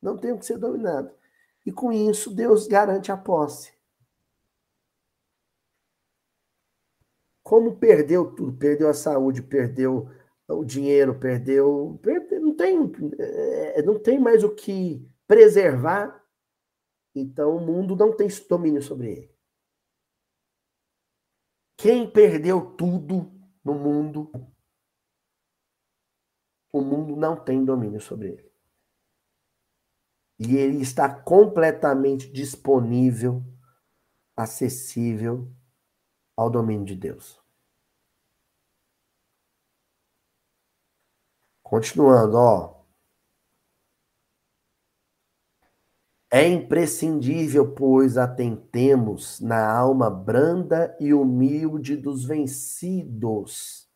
[0.00, 1.10] não tem o que ser dominado.
[1.66, 3.72] E com isso, Deus garante a posse.
[7.42, 10.08] Como perdeu tudo, perdeu a saúde, perdeu
[10.48, 16.24] o dinheiro, perdeu, perdeu não tem, é, não tem mais o que preservar.
[17.14, 19.38] Então o mundo não tem domínio sobre ele.
[21.76, 23.30] Quem perdeu tudo
[23.64, 24.30] no mundo,
[26.72, 28.47] o mundo não tem domínio sobre ele.
[30.38, 33.42] E ele está completamente disponível,
[34.36, 35.52] acessível
[36.36, 37.42] ao domínio de Deus.
[41.60, 42.78] Continuando, ó.
[46.30, 53.88] É imprescindível, pois, atentemos na alma branda e humilde dos vencidos.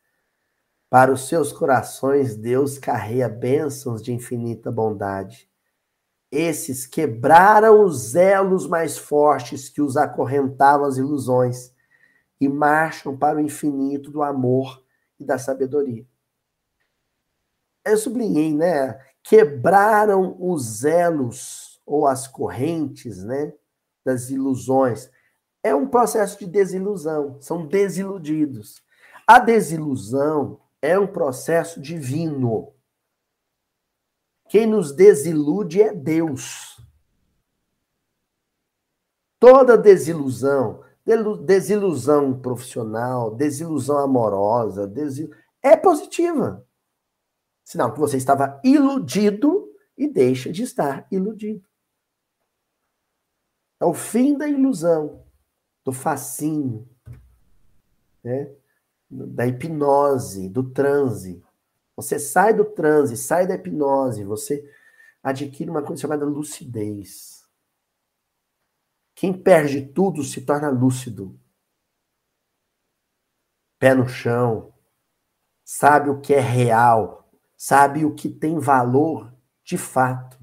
[0.90, 5.51] Para os seus corações, Deus carrega bênçãos de infinita bondade
[6.32, 11.70] esses quebraram os elos mais fortes que os acorrentavam às ilusões
[12.40, 14.82] e marcham para o infinito do amor
[15.20, 16.06] e da sabedoria.
[17.84, 18.98] Eu sublinhei, né?
[19.22, 23.52] Quebraram os elos ou as correntes, né?
[24.02, 25.10] Das ilusões.
[25.62, 28.82] É um processo de desilusão, são desiludidos.
[29.26, 32.71] A desilusão é um processo divino.
[34.52, 36.78] Quem nos desilude é Deus.
[39.40, 40.84] Toda desilusão,
[41.42, 45.34] desilusão profissional, desilusão amorosa, desil...
[45.62, 46.68] é positiva.
[47.64, 51.66] Sinal que você estava iludido e deixa de estar iludido.
[53.80, 55.24] É o fim da ilusão,
[55.82, 56.86] do fascínio,
[58.22, 58.54] né?
[59.10, 61.42] da hipnose, do transe.
[61.96, 64.68] Você sai do transe, sai da hipnose, você
[65.22, 67.46] adquire uma coisa chamada lucidez.
[69.14, 71.38] Quem perde tudo se torna lúcido.
[73.78, 74.72] Pé no chão,
[75.64, 79.32] sabe o que é real, sabe o que tem valor
[79.62, 80.38] de fato.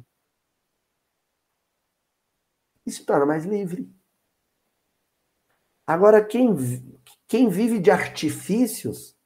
[2.85, 3.93] E se torna mais livre.
[5.85, 6.55] Agora, quem,
[7.27, 9.18] quem vive de artifícios,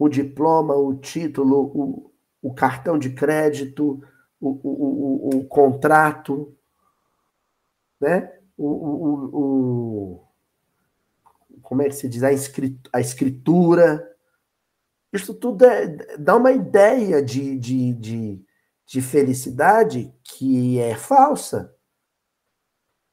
[0.00, 4.02] o diploma, o título, o, o cartão de crédito,
[4.40, 6.56] o, o, o, contrato,
[8.00, 8.32] né?
[8.56, 10.24] O,
[11.60, 12.22] como é que se diz?
[12.22, 12.28] A,
[12.94, 14.10] a escritura.
[15.12, 15.86] Isso tudo é,
[16.16, 18.44] dá uma ideia de, de, de,
[18.86, 21.76] de felicidade que é falsa.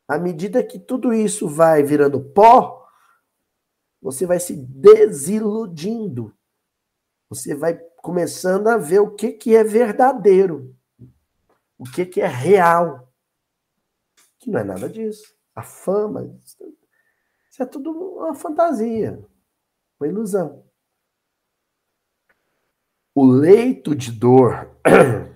[0.07, 2.87] À medida que tudo isso vai virando pó,
[4.01, 6.36] você vai se desiludindo.
[7.29, 10.75] Você vai começando a ver o que, que é verdadeiro,
[11.77, 13.11] o que, que é real.
[14.39, 15.35] Que não é nada disso.
[15.53, 19.19] A fama, isso é tudo uma fantasia,
[19.99, 20.63] uma ilusão.
[23.13, 24.69] O leito de dor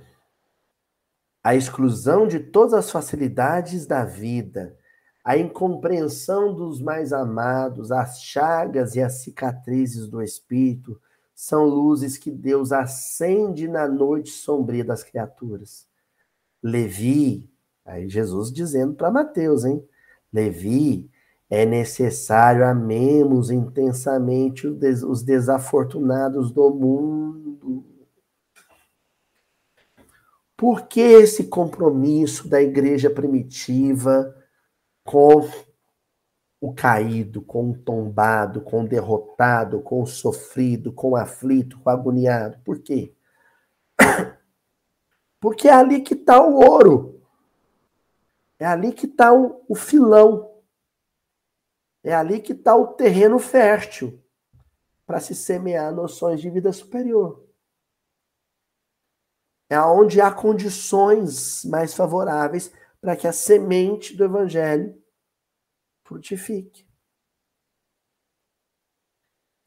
[1.44, 4.78] a exclusão de todas as facilidades da vida,
[5.24, 11.00] a incompreensão dos mais amados, as chagas e as cicatrizes do espírito
[11.34, 15.88] são luzes que Deus acende na noite sombria das criaturas.
[16.62, 17.50] Levi,
[17.86, 19.84] aí Jesus dizendo para Mateus, hein?
[20.32, 21.10] Levi,
[21.50, 27.22] é necessário amemos intensamente os desafortunados do mundo
[30.62, 34.32] por que esse compromisso da igreja primitiva
[35.04, 35.50] com
[36.62, 41.90] o caído, com o tombado, com o derrotado, com o sofrido, com o aflito, com
[41.90, 42.58] o agoniado?
[42.64, 43.14] Por quê?
[45.42, 47.22] Porque é ali que está o ouro.
[48.58, 50.50] É ali que está o, o filão.
[52.04, 54.24] É ali que está o terreno fértil
[55.06, 57.44] para se semear noções de vida superior
[59.72, 65.01] é onde há condições mais favoráveis para que a semente do evangelho
[66.12, 66.86] frutifique.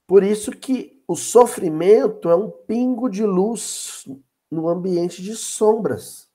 [0.07, 4.05] Por isso que o sofrimento é um pingo de luz
[4.51, 6.31] no ambiente de sombras.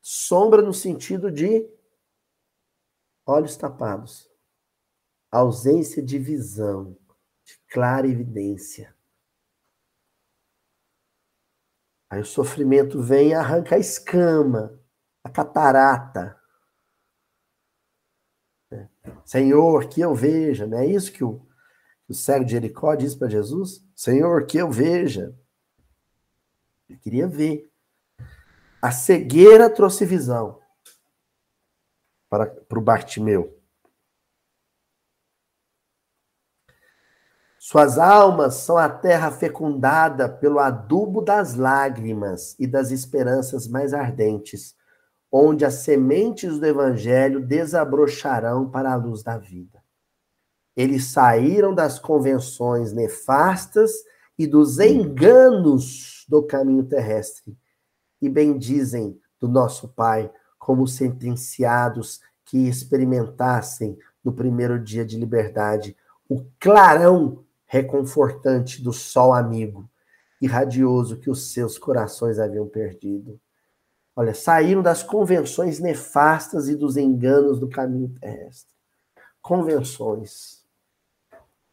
[0.00, 1.68] Sombra no sentido de
[3.26, 4.30] olhos tapados,
[5.32, 6.96] ausência de visão,
[7.44, 8.96] de clara evidência.
[12.08, 14.77] Aí o sofrimento vem e arranca a escama,
[15.28, 16.36] a catarata.
[19.24, 21.46] Senhor, que eu veja, não é isso que o,
[22.08, 23.84] o cego de Jericó diz para Jesus?
[23.94, 25.34] Senhor, que eu veja.
[26.88, 27.70] Ele queria ver.
[28.80, 30.60] A cegueira trouxe visão
[32.28, 33.58] para, para o Bartimeu.
[37.58, 44.74] Suas almas são a terra fecundada pelo adubo das lágrimas e das esperanças mais ardentes,
[45.30, 49.82] onde as sementes do evangelho desabrocharão para a luz da vida.
[50.76, 53.92] Eles saíram das convenções nefastas
[54.38, 57.56] e dos enganos do caminho terrestre
[58.22, 65.96] e bendizem do nosso Pai como sentenciados que experimentassem no primeiro dia de liberdade
[66.28, 69.88] o clarão reconfortante do sol amigo
[70.40, 73.40] e radioso que os seus corações haviam perdido.
[74.18, 78.74] Olha, saíram das convenções nefastas e dos enganos do caminho terrestre.
[79.40, 80.64] Convenções.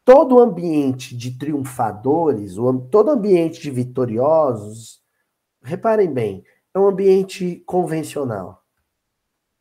[0.04, 2.54] Todo ambiente de triunfadores,
[2.92, 5.02] todo ambiente de vitoriosos,
[5.64, 8.64] reparem bem, é um ambiente convencional.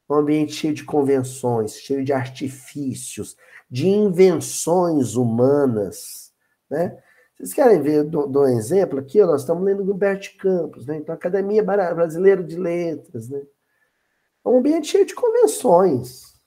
[0.07, 3.35] Um ambiente cheio de convenções, cheio de artifícios,
[3.71, 6.25] de invenções humanas
[6.69, 7.03] né?
[7.45, 9.23] Vocês querem ver do, do exemplo aqui?
[9.23, 10.97] Nós estamos lendo Gilbert Campos, né?
[10.97, 13.43] Então, Academia Brasileira de Letras, né?
[14.43, 16.41] É um ambiente cheio de convenções.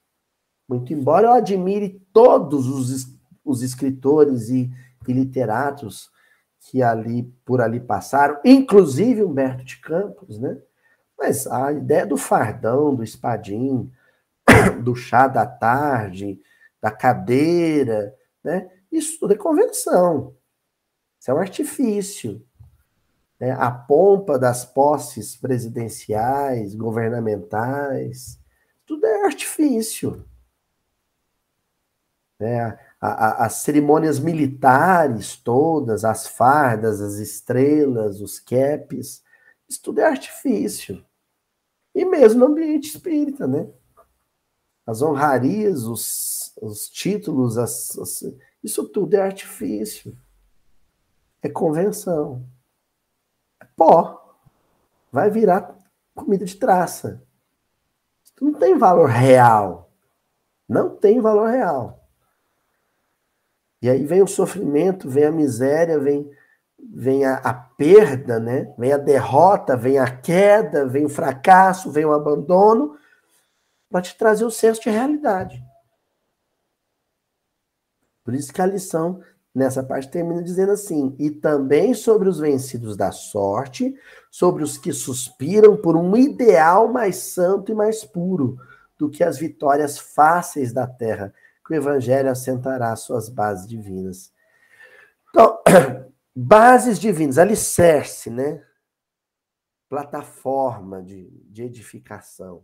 [0.68, 4.72] Muito embora eu admire todos os, os escritores e,
[5.08, 6.10] e literatos
[6.62, 10.60] que ali por ali passaram, inclusive Humberto de Campos, né?
[11.16, 13.88] Mas a ideia do fardão, do espadim,
[14.84, 16.42] do chá da tarde,
[16.82, 18.68] da cadeira, né?
[18.92, 20.36] Isso tudo é convenção.
[21.28, 22.42] Isso é um artifício.
[23.38, 23.52] Né?
[23.52, 28.40] A pompa das posses presidenciais, governamentais,
[28.86, 30.26] tudo é artifício.
[32.40, 32.80] Né?
[33.02, 39.22] a, a, as cerimônias militares todas, as fardas, as estrelas, os capes,
[39.68, 41.06] isso tudo é artifício.
[41.94, 43.68] E mesmo no ambiente espírita, né?
[44.86, 50.18] As honrarias, os, os títulos, as, as, isso tudo é artifício.
[51.48, 52.46] É convenção.
[53.62, 54.36] É pó.
[55.10, 55.74] Vai virar
[56.14, 57.24] comida de traça.
[58.42, 59.90] Não tem valor real.
[60.68, 62.06] Não tem valor real.
[63.82, 66.30] E aí vem o sofrimento, vem a miséria, vem,
[66.78, 68.74] vem a, a, perda, né?
[68.78, 72.98] Vem a derrota, vem a queda, vem o fracasso, vem o abandono,
[73.90, 75.64] para te trazer o senso de realidade.
[78.24, 79.24] Por isso que a lição
[79.58, 83.96] nessa parte termina dizendo assim: e também sobre os vencidos da sorte,
[84.30, 88.58] sobre os que suspiram por um ideal mais santo e mais puro
[88.98, 91.34] do que as vitórias fáceis da terra
[91.66, 94.32] que o evangelho assentará suas bases divinas.
[95.30, 95.62] Então,
[96.34, 98.64] bases divinas, alicerce, né?
[99.90, 102.64] Plataforma de, de edificação.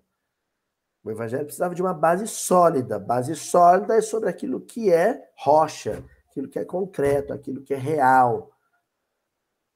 [1.03, 2.97] O evangelho precisava de uma base sólida.
[2.97, 6.01] Base sólida é sobre aquilo que é rocha,
[6.33, 8.51] aquilo que é concreto, aquilo que é real,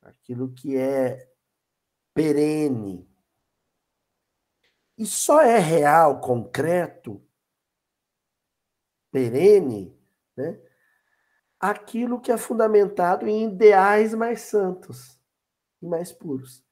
[0.02, 1.32] aquilo que é
[2.16, 3.08] perene.
[4.98, 7.24] E só é real, concreto,
[9.12, 9.96] perene,
[10.36, 10.60] né?
[11.60, 15.20] aquilo que é fundamentado em ideais mais santos
[15.80, 16.66] e mais puros.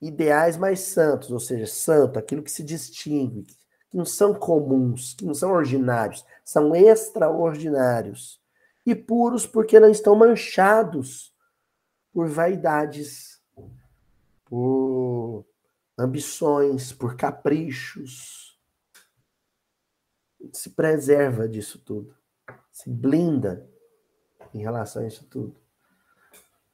[0.00, 3.46] Ideais mais santos, ou seja, santo, aquilo que se distingue,
[3.90, 8.37] que não são comuns, que não são ordinários, são extraordinários.
[8.88, 11.30] E puros porque não estão manchados
[12.10, 13.38] por vaidades,
[14.46, 15.44] por
[15.98, 18.58] ambições, por caprichos
[20.54, 22.16] se preserva disso tudo,
[22.72, 23.68] se blinda
[24.54, 25.54] em relação a isso tudo.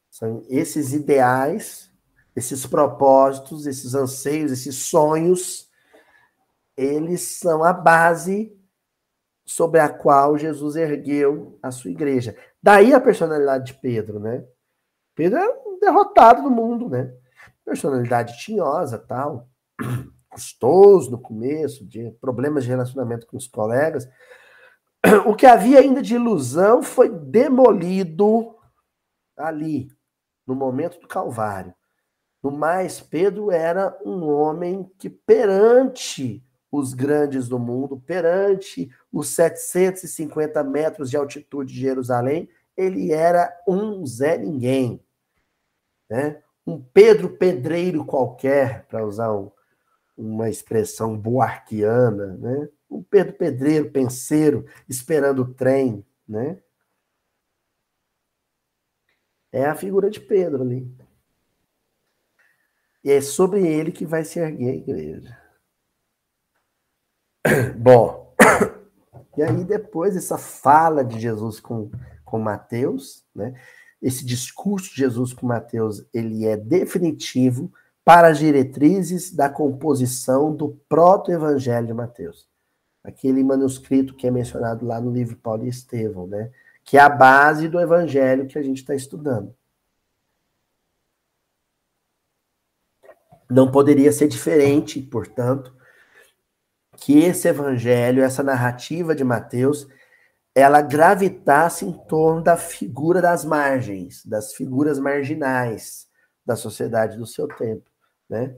[0.08, 1.90] São esses ideais,
[2.36, 5.68] esses propósitos, esses anseios, esses sonhos,
[6.76, 8.56] eles são a base
[9.44, 12.36] sobre a qual Jesus ergueu a sua igreja.
[12.62, 14.44] Daí a personalidade de Pedro, né?
[15.14, 17.14] Pedro é um derrotado do mundo, né?
[17.64, 19.48] Personalidade tinhosa, tal
[20.30, 24.08] custoso no começo, de problemas de relacionamento com os colegas.
[25.26, 28.56] O que havia ainda de ilusão foi demolido
[29.36, 29.88] ali,
[30.46, 31.74] no momento do Calvário.
[32.42, 40.64] No mais, Pedro era um homem que, perante os grandes do mundo, perante os 750
[40.64, 45.00] metros de altitude de Jerusalém, ele era um Zé Ninguém.
[46.10, 46.42] Né?
[46.66, 49.52] Um Pedro Pedreiro qualquer, para usar um,
[50.16, 52.68] uma expressão boarquiana, né?
[52.90, 56.60] Um Pedro Pedreiro, penseiro, esperando o trem, né?
[59.52, 60.92] É a figura de Pedro ali.
[63.04, 65.38] E é sobre ele que vai se erguer a igreja.
[67.78, 68.23] Bom,
[69.36, 71.90] e aí depois essa fala de Jesus com,
[72.24, 73.54] com Mateus, né?
[74.00, 77.72] Esse discurso de Jesus com Mateus, ele é definitivo,
[78.04, 82.46] para as diretrizes da composição do proto-evangelho de Mateus.
[83.02, 86.50] Aquele manuscrito que é mencionado lá no livro Paulo e Estevão, né?
[86.84, 89.54] Que é a base do evangelho que a gente está estudando.
[93.48, 95.74] Não poderia ser diferente, portanto,
[96.96, 99.86] que esse evangelho, essa narrativa de Mateus,
[100.54, 106.06] ela gravitasse em torno da figura das margens, das figuras marginais
[106.46, 107.90] da sociedade do seu tempo.
[108.28, 108.54] Né?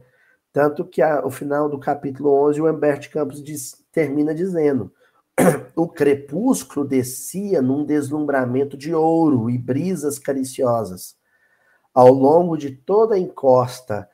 [0.52, 4.92] Tanto que a, o final do capítulo 11, o Humberto Campos diz, termina dizendo:
[5.74, 11.16] o crepúsculo descia num deslumbramento de ouro e brisas cariciosas.
[11.94, 14.08] Ao longo de toda a encosta,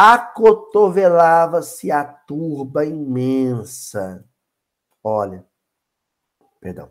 [0.00, 4.24] acotovelava-se a turba imensa.
[5.02, 5.44] Olha,
[6.60, 6.88] perdão,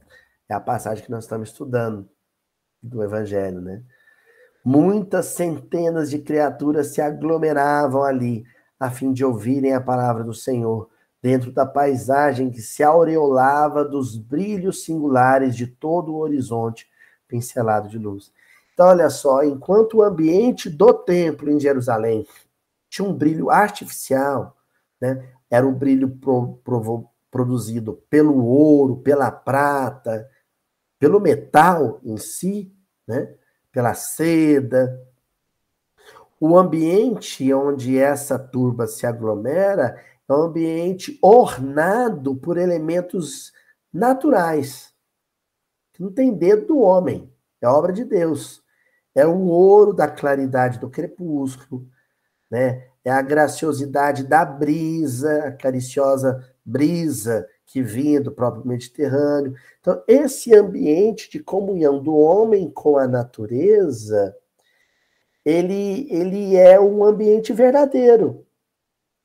[0.50, 2.10] é a passagem que nós estamos estudando
[2.84, 3.82] do Evangelho, né?
[4.62, 8.44] Muitas centenas de criaturas se aglomeravam ali,
[8.78, 10.90] a fim de ouvirem a palavra do Senhor,
[11.22, 16.86] dentro da paisagem que se aureolava dos brilhos singulares de todo o horizonte
[17.26, 18.34] pincelado de luz.
[18.74, 22.28] Então, olha só, enquanto o ambiente do templo em Jerusalém
[22.90, 24.58] tinha um brilho artificial,
[25.00, 25.30] né?
[25.50, 30.30] era um brilho pro, pro, produzido pelo ouro, pela prata,
[31.00, 32.74] pelo metal em si,
[33.08, 33.34] né?
[33.72, 35.00] pela seda.
[36.40, 43.54] O ambiente onde essa turba se aglomera é um ambiente ornado por elementos
[43.92, 44.94] naturais.
[45.94, 47.32] que não tem dedo do homem,
[47.62, 48.64] é obra de Deus.
[49.16, 51.90] É o ouro da claridade do crepúsculo,
[52.50, 52.88] né?
[53.04, 59.54] É a graciosidade da brisa, a cariciosa brisa que vinha do próprio Mediterrâneo.
[59.80, 64.36] Então, esse ambiente de comunhão do homem com a natureza,
[65.46, 68.46] ele, ele é um ambiente verdadeiro,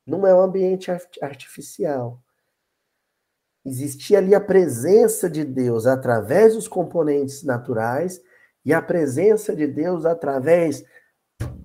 [0.06, 2.20] não é um ambiente artificial.
[3.64, 8.20] Existia ali a presença de Deus através dos componentes naturais
[8.64, 10.84] e a presença de Deus através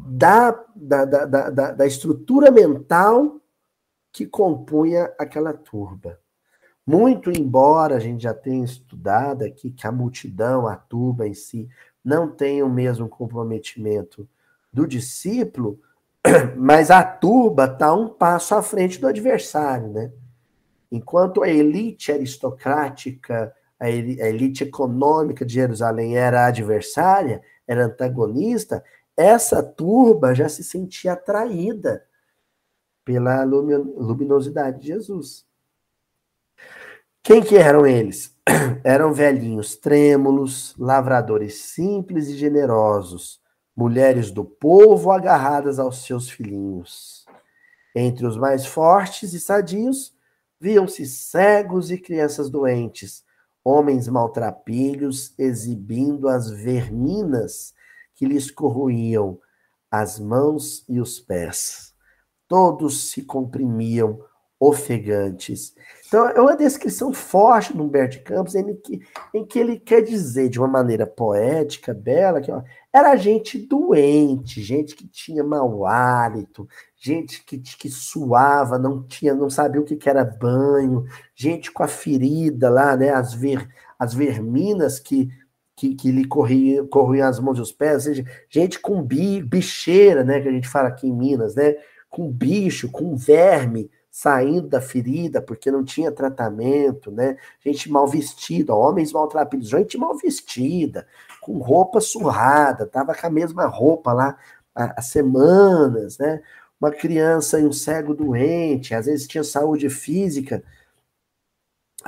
[0.07, 3.41] da, da, da, da, da estrutura mental
[4.11, 6.19] que compunha aquela turba.
[6.85, 11.67] Muito embora a gente já tenha estudado aqui que a multidão, a turba em si,
[12.03, 14.27] não tem o mesmo comprometimento
[14.71, 15.79] do discípulo,
[16.55, 20.11] mas a turba está um passo à frente do adversário, né?
[20.89, 28.81] Enquanto a elite aristocrática, a elite econômica de Jerusalém era adversária, era antagonista,
[29.17, 32.05] essa turba já se sentia atraída
[33.03, 35.43] pela luminosidade de Jesus.
[37.23, 38.37] Quem que eram eles?
[38.83, 43.41] Eram velhinhos trêmulos, lavradores simples e generosos,
[43.75, 47.25] mulheres do povo agarradas aos seus filhinhos.
[47.93, 50.13] Entre os mais fortes e sadios,
[50.59, 53.25] viam-se cegos e crianças doentes,
[53.63, 57.73] homens maltrapilhos exibindo as verminas
[58.17, 59.39] que lhes corroíam
[59.89, 61.93] as mãos e os pés.
[62.47, 64.19] Todos se comprimiam
[64.59, 65.75] ofegantes.
[66.07, 69.01] Então, é uma descrição forte do Humberto Campos, em que,
[69.33, 74.63] em que ele quer dizer, de uma maneira poética, bela, que ó, era gente doente,
[74.63, 79.95] gente que tinha mau hálito, gente que, que suava, não tinha, não sabia o que,
[79.95, 81.05] que era banho,
[81.35, 83.67] gente com a ferida lá, né, as, ver,
[83.99, 85.29] as verminas que,
[85.77, 89.43] que, que lhe corriam, corriam as mãos e os pés, ou seja, gente com bi,
[89.43, 91.75] bicheira, né, que a gente fala aqui em Minas, né,
[92.09, 97.37] com bicho, com verme, saindo da ferida porque não tinha tratamento, né?
[97.63, 101.05] Gente mal vestida, homens maltrapilhos, gente mal vestida,
[101.39, 104.35] com roupa surrada, tava com a mesma roupa lá
[104.73, 106.41] há, há semanas, né?
[106.81, 110.63] Uma criança e um cego doente, às vezes tinha saúde física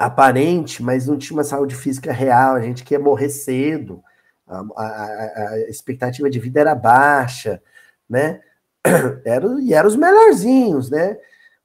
[0.06, 4.02] aparente, mas não tinha uma saúde física real, a gente queria morrer cedo,
[4.48, 7.62] a, a, a expectativa de vida era baixa,
[8.10, 8.42] né?
[9.26, 11.18] Era, e eram os melhorzinhos, né?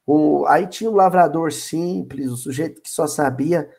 [0.07, 3.71] O, aí tinha um lavrador simples, o sujeito que só sabia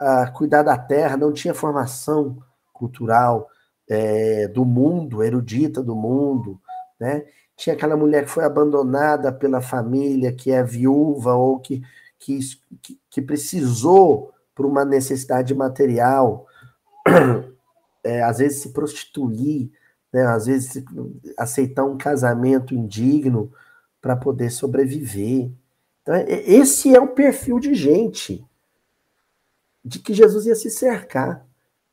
[0.00, 2.38] uh, cuidar da terra, não tinha formação
[2.72, 3.48] cultural
[3.88, 6.60] é, do mundo, erudita do mundo,
[6.98, 7.24] né?
[7.56, 11.82] Tinha aquela mulher que foi abandonada pela família, que é viúva ou que,
[12.18, 12.38] que,
[13.10, 16.46] que precisou por uma necessidade material,
[18.02, 19.70] é, às vezes se prostituir,
[20.12, 20.26] né?
[20.26, 20.84] às vezes
[21.36, 23.52] aceitar um casamento indigno
[24.00, 25.50] para poder sobreviver.
[26.02, 28.44] Então, é, esse é o perfil de gente
[29.84, 31.46] de que Jesus ia se cercar.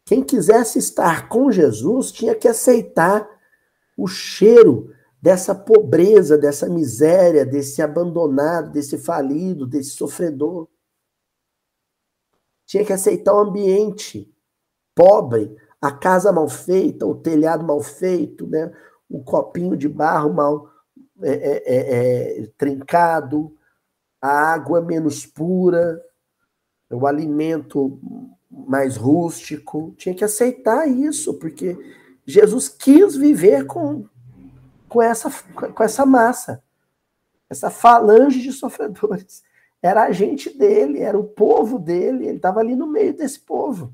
[0.03, 3.27] Quem quisesse estar com Jesus tinha que aceitar
[3.97, 4.93] o cheiro
[5.25, 10.67] dessa pobreza, dessa miséria, desse abandonado, desse falido, desse sofredor.
[12.63, 14.31] Tinha que aceitar o ambiente
[14.93, 18.71] pobre, a casa mal feita, o telhado mal feito, né?
[19.09, 20.69] o copinho de barro mal
[21.23, 23.51] é, é, é, é trincado,
[24.21, 25.99] a água menos pura,
[26.87, 27.99] o alimento
[28.51, 29.91] mais rústico.
[29.97, 31.75] Tinha que aceitar isso, porque
[32.27, 34.07] Jesus quis viver com,
[34.87, 36.63] com, essa, com essa massa,
[37.49, 39.43] essa falange de sofredores.
[39.81, 43.93] Era a gente dele, era o povo dele, ele estava ali no meio desse povo.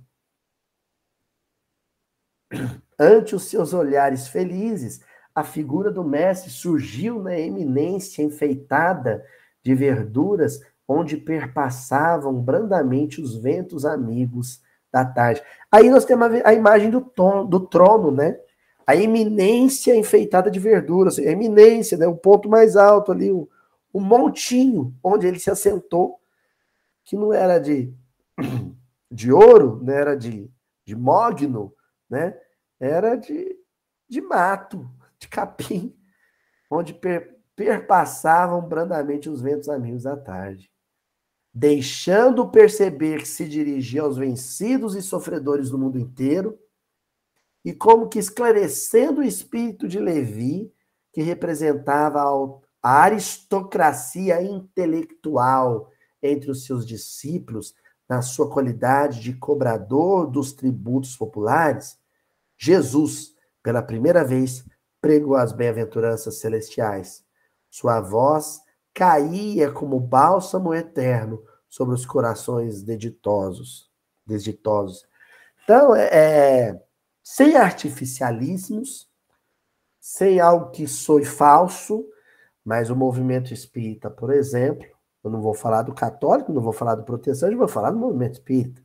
[2.98, 5.02] Ante os seus olhares felizes,
[5.34, 9.26] a figura do mestre surgiu na eminência enfeitada
[9.64, 14.62] de verduras onde perpassavam brandamente os ventos amigos
[14.92, 15.42] da tarde.
[15.72, 18.38] Aí nós temos a imagem do, tom, do trono, né?
[18.86, 22.08] A eminência enfeitada de verduras, a eminência, né?
[22.08, 23.48] o ponto mais alto ali, o,
[23.94, 26.20] o montinho onde ele se assentou,
[27.04, 27.94] que não era de,
[29.12, 30.50] de ouro, não era de,
[30.86, 31.74] de mogno,
[32.10, 32.38] né?
[32.80, 33.56] era de,
[34.10, 35.96] de mato, de capim,
[36.70, 40.72] onde per, perpassavam brandamente os ventos amigos da tarde,
[41.54, 46.58] deixando perceber que se dirigia aos vencidos e sofredores do mundo inteiro,
[47.64, 50.74] e como que esclarecendo o espírito de Levi,
[51.14, 52.22] que representava
[52.82, 55.90] a aristocracia intelectual
[56.22, 57.76] entre os seus discípulos,
[58.10, 61.98] na sua qualidade de cobrador dos tributos populares,
[62.58, 63.34] Jesus,
[63.64, 64.66] pela primeira vez,
[65.00, 67.24] pregou as bem-aventuranças celestiais.
[67.70, 68.60] Sua voz
[68.94, 73.90] caía como bálsamo eterno sobre os corações deditosos,
[74.28, 75.08] desditosos.
[75.64, 76.84] Então, é, é,
[77.24, 79.10] sem artificialismos,
[80.00, 82.06] sem algo que soe falso,
[82.64, 84.88] mas o movimento espírita, por exemplo,
[85.24, 88.34] eu não vou falar do católico, não vou falar do protestante, vou falar do movimento
[88.34, 88.82] espírita.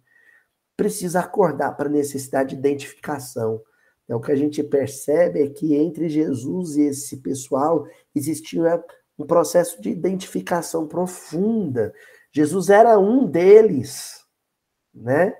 [0.76, 3.62] Precisa acordar para a necessidade de identificação.
[4.09, 8.84] É, o que a gente percebe é que entre Jesus e esse pessoal existia
[9.18, 11.95] um processo de identificação profunda.
[12.30, 14.22] Jesus era um deles,
[14.95, 15.34] né?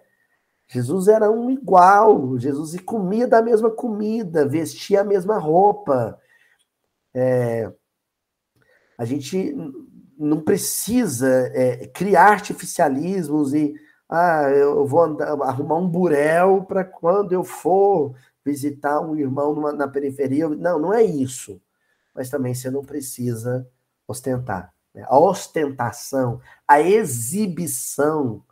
[0.69, 2.39] Jesus era um igual.
[2.39, 6.19] Jesus comia da mesma comida, vestia a mesma roupa.
[7.15, 7.73] É,
[8.99, 9.55] a gente
[10.19, 13.75] não precisa é, criar artificialismos e
[14.09, 18.15] ah, eu vou andar, arrumar um burel para quando eu for
[18.45, 20.49] visitar um irmão numa, na periferia.
[20.49, 21.61] Não, não é isso.
[22.15, 23.69] Mas também você não precisa
[24.07, 24.73] ostentar.
[24.95, 25.05] Né?
[25.09, 28.43] A ostentação, a exibição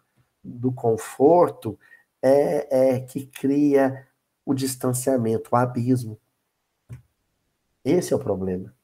[0.42, 1.78] do conforto
[2.24, 4.06] é, é que cria
[4.44, 6.18] o distanciamento, o abismo.
[7.84, 8.74] Esse é o problema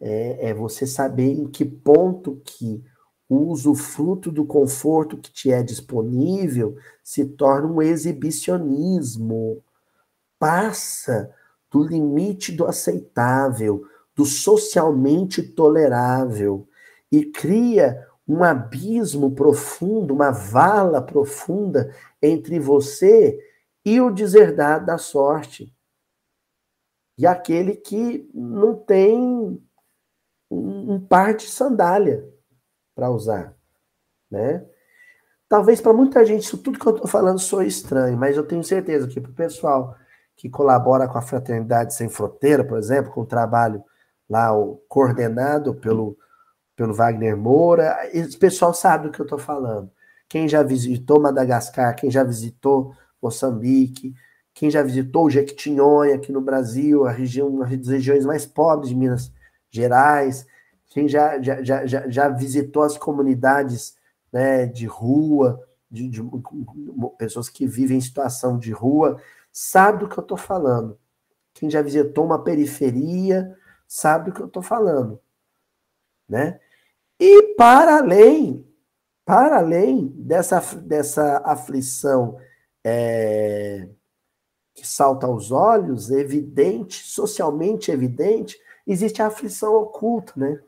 [0.00, 2.82] é, é você saber em que ponto que
[3.28, 9.62] o usufruto do conforto que te é disponível se torna um exibicionismo.
[10.38, 11.34] Passa
[11.70, 13.84] do limite do aceitável,
[14.14, 16.68] do socialmente tolerável
[17.10, 23.38] e cria um abismo profundo, uma vala profunda entre você
[23.84, 25.72] e o deserdado da sorte.
[27.16, 29.62] E aquele que não tem
[30.50, 32.28] um, par de sandália
[32.94, 33.56] para usar,
[34.30, 34.66] né?
[35.48, 38.64] Talvez para muita gente isso tudo que eu estou falando soe estranho, mas eu tenho
[38.64, 39.96] certeza que para o pessoal
[40.36, 43.82] que colabora com a Fraternidade Sem Fronteira, por exemplo, com o trabalho
[44.28, 46.18] lá o, coordenado pelo,
[46.76, 49.90] pelo Wagner Moura, esse pessoal sabe do que eu estou falando.
[50.28, 54.14] Quem já visitou Madagascar, quem já visitou Moçambique,
[54.52, 58.90] quem já visitou o Jequitinhonha aqui no Brasil, a região, uma das regiões mais pobres
[58.90, 59.32] de Minas
[59.70, 60.46] Gerais,
[60.88, 63.96] quem já, já, já, já visitou as comunidades
[64.32, 66.22] né, de rua, de, de,
[67.18, 69.20] pessoas que vivem em situação de rua,
[69.52, 70.98] sabe do que eu estou falando.
[71.54, 73.56] Quem já visitou uma periferia
[73.86, 75.20] sabe do que eu estou falando.
[76.28, 76.58] Né?
[77.18, 78.66] E para além,
[79.24, 82.38] para além dessa, dessa aflição
[82.84, 83.88] é,
[84.74, 88.56] que salta aos olhos, evidente, socialmente evidente,
[88.86, 90.60] existe a aflição oculta, né?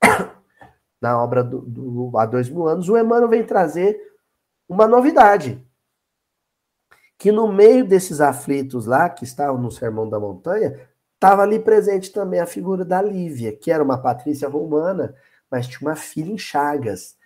[1.00, 4.00] Na obra do, do há dois mil anos, o Emmanuel vem trazer
[4.68, 5.64] uma novidade.
[7.16, 12.12] Que no meio desses aflitos lá, que estavam no Sermão da Montanha, estava ali presente
[12.12, 15.14] também a figura da Lívia, que era uma patrícia romana,
[15.50, 17.16] mas tinha uma filha em Chagas.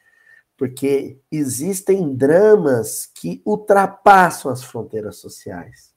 [0.57, 5.93] Porque existem dramas que ultrapassam as fronteiras sociais.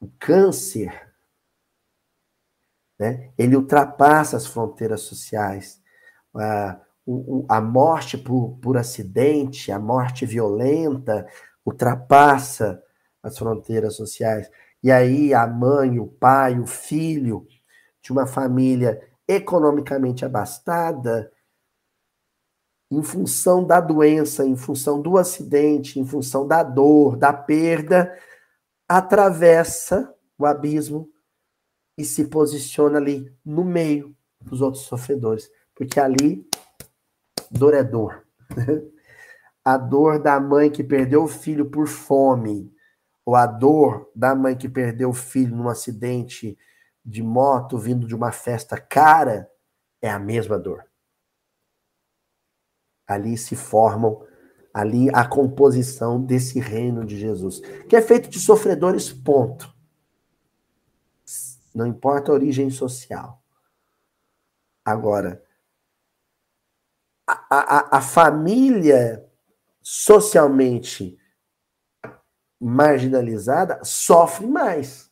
[0.00, 1.08] O câncer
[2.98, 3.30] né?
[3.38, 5.80] Ele ultrapassa as fronteiras sociais.
[6.34, 6.80] A,
[7.48, 11.26] a morte por, por acidente, a morte violenta,
[11.64, 12.82] ultrapassa
[13.22, 14.50] as fronteiras sociais.
[14.82, 17.46] E aí a mãe, o pai, o filho
[18.02, 21.30] de uma família economicamente abastada,
[22.90, 28.18] em função da doença, em função do acidente, em função da dor, da perda,
[28.88, 31.10] atravessa o abismo
[31.98, 36.48] e se posiciona ali no meio dos outros sofredores, porque ali
[37.50, 38.26] dor é dor.
[39.62, 42.72] a dor da mãe que perdeu o filho por fome,
[43.26, 46.56] ou a dor da mãe que perdeu o filho num acidente
[47.08, 49.50] de moto vindo de uma festa cara,
[50.00, 50.84] é a mesma dor.
[53.06, 54.24] Ali se formam
[54.72, 59.76] ali a composição desse reino de Jesus, que é feito de sofredores, ponto
[61.78, 63.40] não importa a origem social.
[64.84, 65.44] Agora,
[67.24, 69.30] a, a, a família
[69.80, 71.16] socialmente
[72.60, 75.07] marginalizada sofre mais.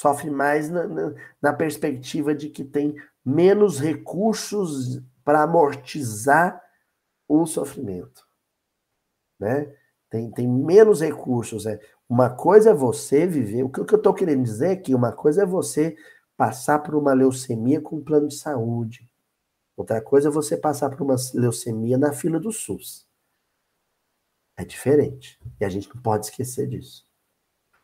[0.00, 6.58] Sofre mais na, na, na perspectiva de que tem menos recursos para amortizar
[7.28, 8.26] o sofrimento.
[9.38, 9.70] Né?
[10.08, 11.66] Tem, tem menos recursos.
[11.66, 11.78] É.
[12.08, 13.62] Uma coisa é você viver.
[13.62, 15.94] O que, eu estou querendo dizer é que uma coisa é você
[16.34, 19.06] passar por uma leucemia com um plano de saúde.
[19.76, 23.06] Outra coisa é você passar por uma leucemia na fila do SUS.
[24.56, 25.38] É diferente.
[25.60, 27.04] E a gente não pode esquecer disso.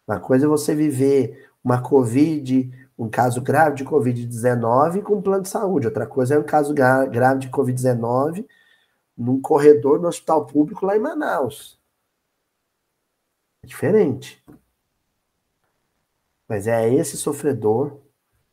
[0.08, 5.42] Uma coisa é você viver uma Covid, um caso grave de Covid-19 com um plano
[5.42, 5.88] de saúde.
[5.88, 8.46] Outra coisa é um caso grave de Covid-19
[9.18, 11.76] num corredor no hospital público lá em Manaus.
[13.64, 14.40] É diferente.
[16.48, 17.98] Mas é a esse sofredor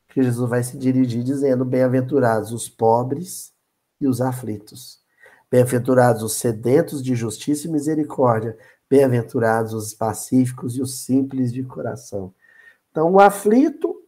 [0.07, 3.53] que Jesus vai se dirigir dizendo: Bem-aventurados os pobres
[4.01, 4.99] e os aflitos.
[5.51, 8.57] Bem-aventurados os sedentos de justiça e misericórdia.
[8.89, 12.33] Bem-aventurados os pacíficos e os simples de coração.
[12.93, 14.03] Então, o aflito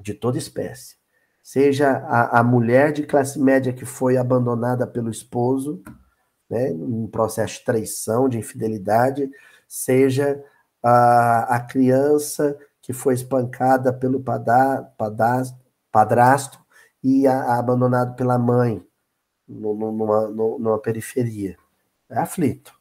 [0.00, 0.96] de toda espécie,
[1.42, 5.82] seja a, a mulher de classe média que foi abandonada pelo esposo,
[6.48, 9.30] né, um processo de traição, de infidelidade,
[9.68, 10.42] seja
[10.82, 14.24] a, a criança que foi espancada pelo
[15.92, 16.58] padrasto
[17.02, 18.82] e a, a abandonado pela mãe
[19.46, 21.58] numa, numa periferia.
[22.08, 22.72] É aflito.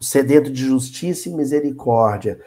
[0.00, 2.40] O sedento de justiça e misericórdia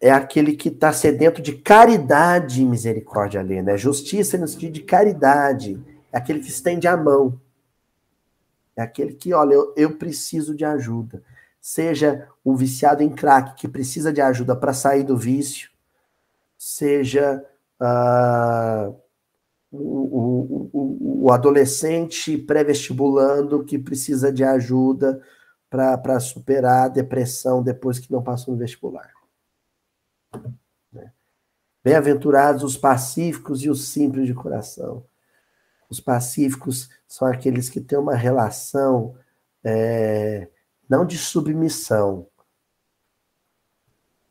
[0.00, 3.76] é aquele que está sedento de caridade e misericórdia ali, né?
[3.76, 5.82] Justiça no sentido de caridade.
[6.12, 7.40] É aquele que estende a mão.
[8.76, 11.22] É aquele que, olha, eu, eu preciso de ajuda
[11.66, 15.68] seja o viciado em crack que precisa de ajuda para sair do vício,
[16.56, 17.44] seja
[17.80, 18.94] uh,
[19.72, 25.20] o, o, o, adolescente pré-vestibulando que precisa de ajuda
[25.68, 29.10] para superar a depressão depois que não passou no vestibular.
[31.86, 35.04] Bem-aventurados os pacíficos e os simples de coração.
[35.88, 39.14] Os pacíficos são aqueles que têm uma relação
[39.62, 40.48] é,
[40.88, 42.26] não de submissão,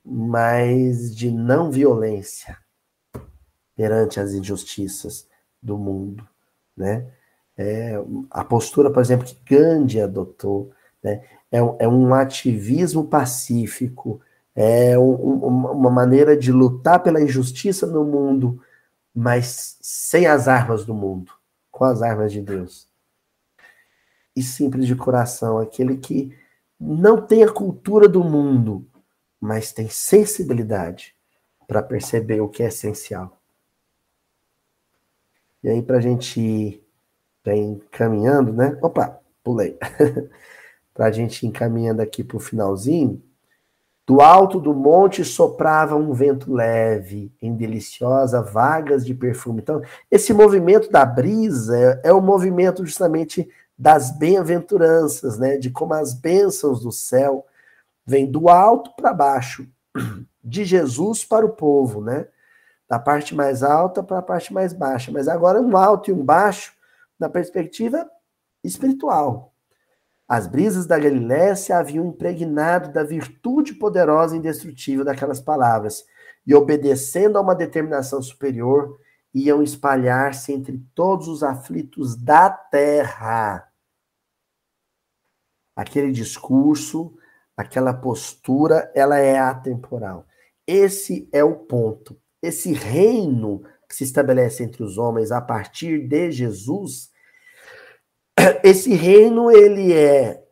[0.04, 2.58] mas de não violência
[3.74, 5.26] perante as injustiças
[5.64, 6.28] do mundo,
[6.76, 7.10] né?
[7.58, 7.94] É,
[8.32, 11.24] a postura, por exemplo, que Gandhi adotou, né?
[11.50, 14.20] é, é um ativismo pacífico,
[14.56, 15.14] é um,
[15.44, 18.62] uma maneira de lutar pela injustiça no mundo,
[19.14, 21.32] mas sem as armas do mundo,
[21.70, 22.88] com as armas de Deus.
[24.36, 26.36] E simples de coração, aquele que
[26.80, 28.88] não tem a cultura do mundo,
[29.40, 31.16] mas tem sensibilidade
[31.68, 33.40] para perceber o que é essencial.
[35.64, 36.86] E aí, para a gente ir
[37.44, 38.78] bem caminhando, né?
[38.82, 39.78] Opa, pulei.
[40.94, 43.22] para a gente ir encaminhando aqui para o finalzinho.
[44.08, 49.62] Do alto do monte soprava um vento leve, em deliciosa vagas de perfume.
[49.62, 55.58] Então, esse movimento da brisa é, é o movimento justamente das bem-aventuranças, né?
[55.58, 57.48] De como as bênçãos do céu
[58.06, 59.68] vêm do alto para baixo,
[60.44, 62.28] de Jesus para o povo, né?
[62.88, 65.12] Da parte mais alta para a parte mais baixa.
[65.12, 66.74] Mas agora um alto e um baixo
[67.20, 68.08] na perspectiva
[68.64, 69.55] espiritual.
[70.28, 76.04] As brisas da Galiléia se haviam impregnado da virtude poderosa e indestrutível daquelas palavras,
[76.46, 79.00] e obedecendo a uma determinação superior,
[79.34, 83.70] iam espalhar-se entre todos os aflitos da terra.
[85.76, 87.14] Aquele discurso,
[87.56, 90.26] aquela postura, ela é atemporal.
[90.66, 92.18] Esse é o ponto.
[92.42, 97.12] Esse reino que se estabelece entre os homens a partir de Jesus,
[98.64, 100.44] esse reino ele é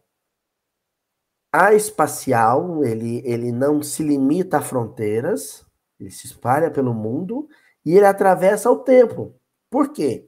[1.75, 5.65] espacial, ele, ele não se limita a fronteiras,
[5.99, 7.47] ele se espalha pelo mundo
[7.85, 9.39] e ele atravessa o tempo.
[9.69, 10.27] Por quê?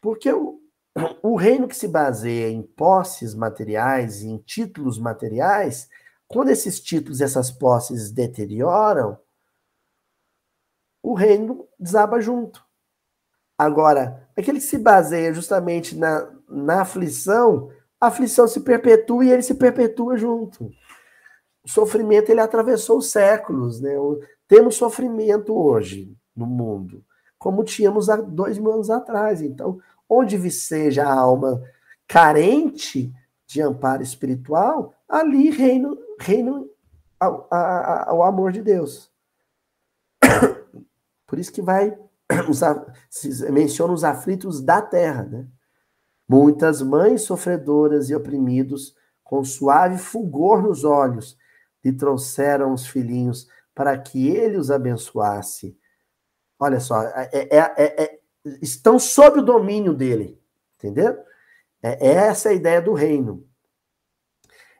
[0.00, 0.60] Porque o,
[1.22, 5.88] o reino que se baseia em posses materiais, em títulos materiais,
[6.28, 9.18] quando esses títulos, essas posses deterioram,
[11.02, 12.64] o reino desaba junto.
[13.58, 17.70] Agora, aquele que se baseia justamente na, na aflição,
[18.00, 20.70] a aflição se perpetua e ele se perpetua junto.
[21.62, 23.94] O sofrimento ele atravessou os séculos, né?
[24.48, 27.04] Temos sofrimento hoje, no mundo,
[27.38, 29.42] como tínhamos há dois mil anos atrás.
[29.42, 29.78] Então,
[30.08, 31.62] onde seja a alma
[32.08, 33.12] carente
[33.46, 36.64] de amparo espiritual, ali reina, reina
[38.12, 39.12] o amor de Deus.
[41.26, 41.96] Por isso que vai
[43.52, 45.46] menciona os aflitos da terra, né?
[46.30, 48.94] Muitas mães sofredoras e oprimidos,
[49.24, 51.36] com suave fulgor nos olhos,
[51.84, 55.76] lhe trouxeram os filhinhos para que ele os abençoasse.
[56.56, 58.20] Olha só, é, é, é, é,
[58.62, 60.40] estão sob o domínio dele,
[60.78, 61.18] entendeu?
[61.82, 63.44] É, é essa a ideia do reino.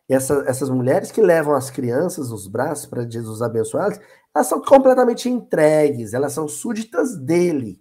[0.09, 4.01] Essa, essas mulheres que levam as crianças nos braços para Jesus abençoá-las,
[4.33, 7.80] elas são completamente entregues, elas são súditas dele.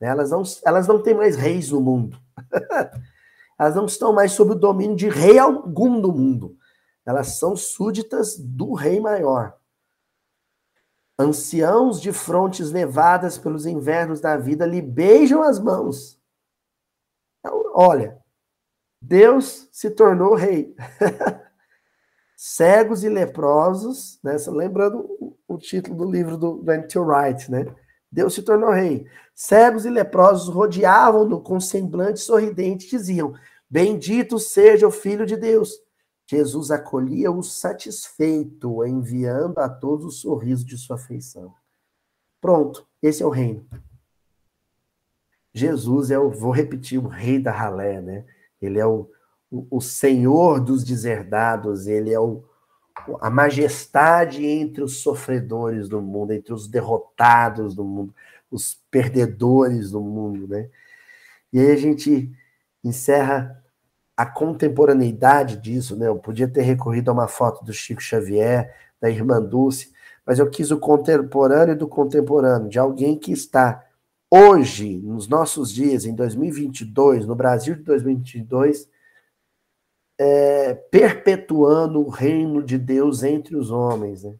[0.00, 0.08] Né?
[0.08, 2.18] Elas, não, elas não têm mais reis no mundo.
[3.58, 6.56] elas não estão mais sob o domínio de rei algum do mundo.
[7.04, 9.56] Elas são súditas do rei maior.
[11.18, 16.20] Anciãos de frontes nevadas pelos invernos da vida lhe beijam as mãos.
[17.40, 18.18] Então, olha,
[19.00, 20.76] Deus se tornou rei.
[22.36, 24.36] Cegos e leprosos, né?
[24.48, 26.98] lembrando o, título do livro do, do N.T.
[27.00, 27.64] Wright, né?
[28.10, 29.06] Deus se tornou rei.
[29.34, 33.34] Cegos e leprosos rodeavam-no com semblante sorridente e diziam:
[33.68, 35.72] Bendito seja o Filho de Deus.
[36.26, 41.54] Jesus acolhia-o satisfeito, enviando a todos o sorriso de sua afeição.
[42.40, 43.66] Pronto, esse é o reino.
[45.54, 48.26] Jesus é o, vou repetir, o rei da ralé, né?
[48.60, 49.10] Ele é o,
[49.50, 52.44] o, o senhor dos deserdados, ele é o,
[53.20, 58.14] a majestade entre os sofredores do mundo, entre os derrotados do mundo,
[58.50, 60.68] os perdedores do mundo, né?
[61.52, 62.30] E aí a gente
[62.84, 63.62] encerra
[64.16, 66.08] a contemporaneidade disso, né?
[66.08, 69.92] Eu podia ter recorrido a uma foto do Chico Xavier, da irmã Dulce,
[70.26, 73.84] mas eu quis o contemporâneo do contemporâneo, de alguém que está
[74.30, 78.88] hoje, nos nossos dias, em 2022, no Brasil de 2022,
[80.18, 84.24] é, perpetuando o reino de Deus entre os homens.
[84.24, 84.34] Né?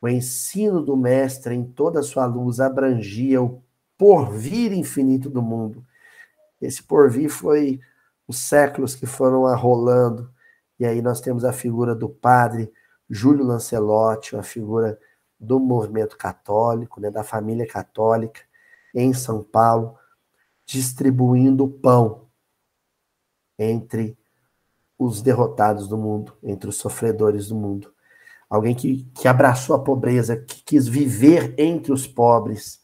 [0.00, 3.62] O ensino do Mestre em toda a sua luz abrangia o
[3.96, 5.84] porvir infinito do mundo.
[6.60, 7.80] Esse porvir foi
[8.26, 10.30] os séculos que foram arrolando,
[10.78, 12.70] e aí nós temos a figura do padre
[13.08, 14.98] Júlio Lancelotti, a figura
[15.40, 18.40] do movimento católico, né, da família católica
[18.94, 19.96] em São Paulo,
[20.66, 22.28] distribuindo pão
[23.58, 24.17] entre
[24.98, 27.92] os derrotados do mundo, entre os sofredores do mundo.
[28.50, 32.80] Alguém que, que abraçou a pobreza, que quis viver entre os pobres,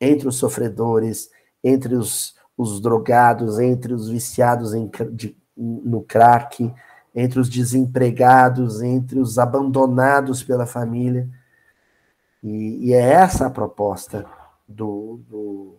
[0.00, 1.30] entre os sofredores,
[1.62, 6.74] entre os, os drogados, entre os viciados em, de, no crack,
[7.14, 11.28] entre os desempregados, entre os abandonados pela família.
[12.42, 14.26] E, e é essa a proposta
[14.66, 15.74] do, do,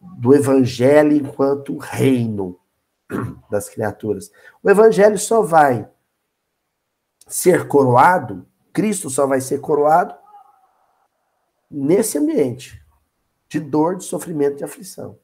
[0.00, 2.59] do evangelho enquanto reino
[3.50, 4.30] das criaturas.
[4.62, 5.90] O evangelho só vai
[7.26, 10.14] ser coroado, Cristo só vai ser coroado
[11.70, 12.84] nesse ambiente
[13.48, 15.18] de dor, de sofrimento, de aflição.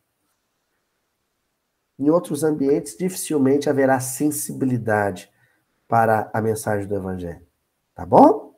[1.99, 5.33] Em outros ambientes, dificilmente haverá sensibilidade
[5.89, 7.47] para a mensagem do Evangelho.
[7.95, 8.55] Tá bom?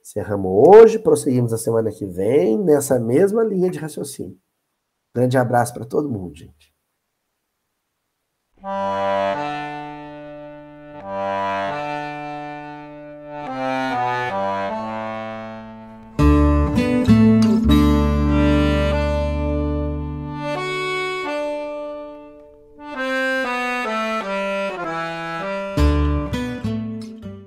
[0.00, 4.38] Encerramos hoje, prosseguimos a semana que vem nessa mesma linha de raciocínio.
[5.14, 6.75] Grande abraço para todo mundo, gente.
[8.66, 9.15] Música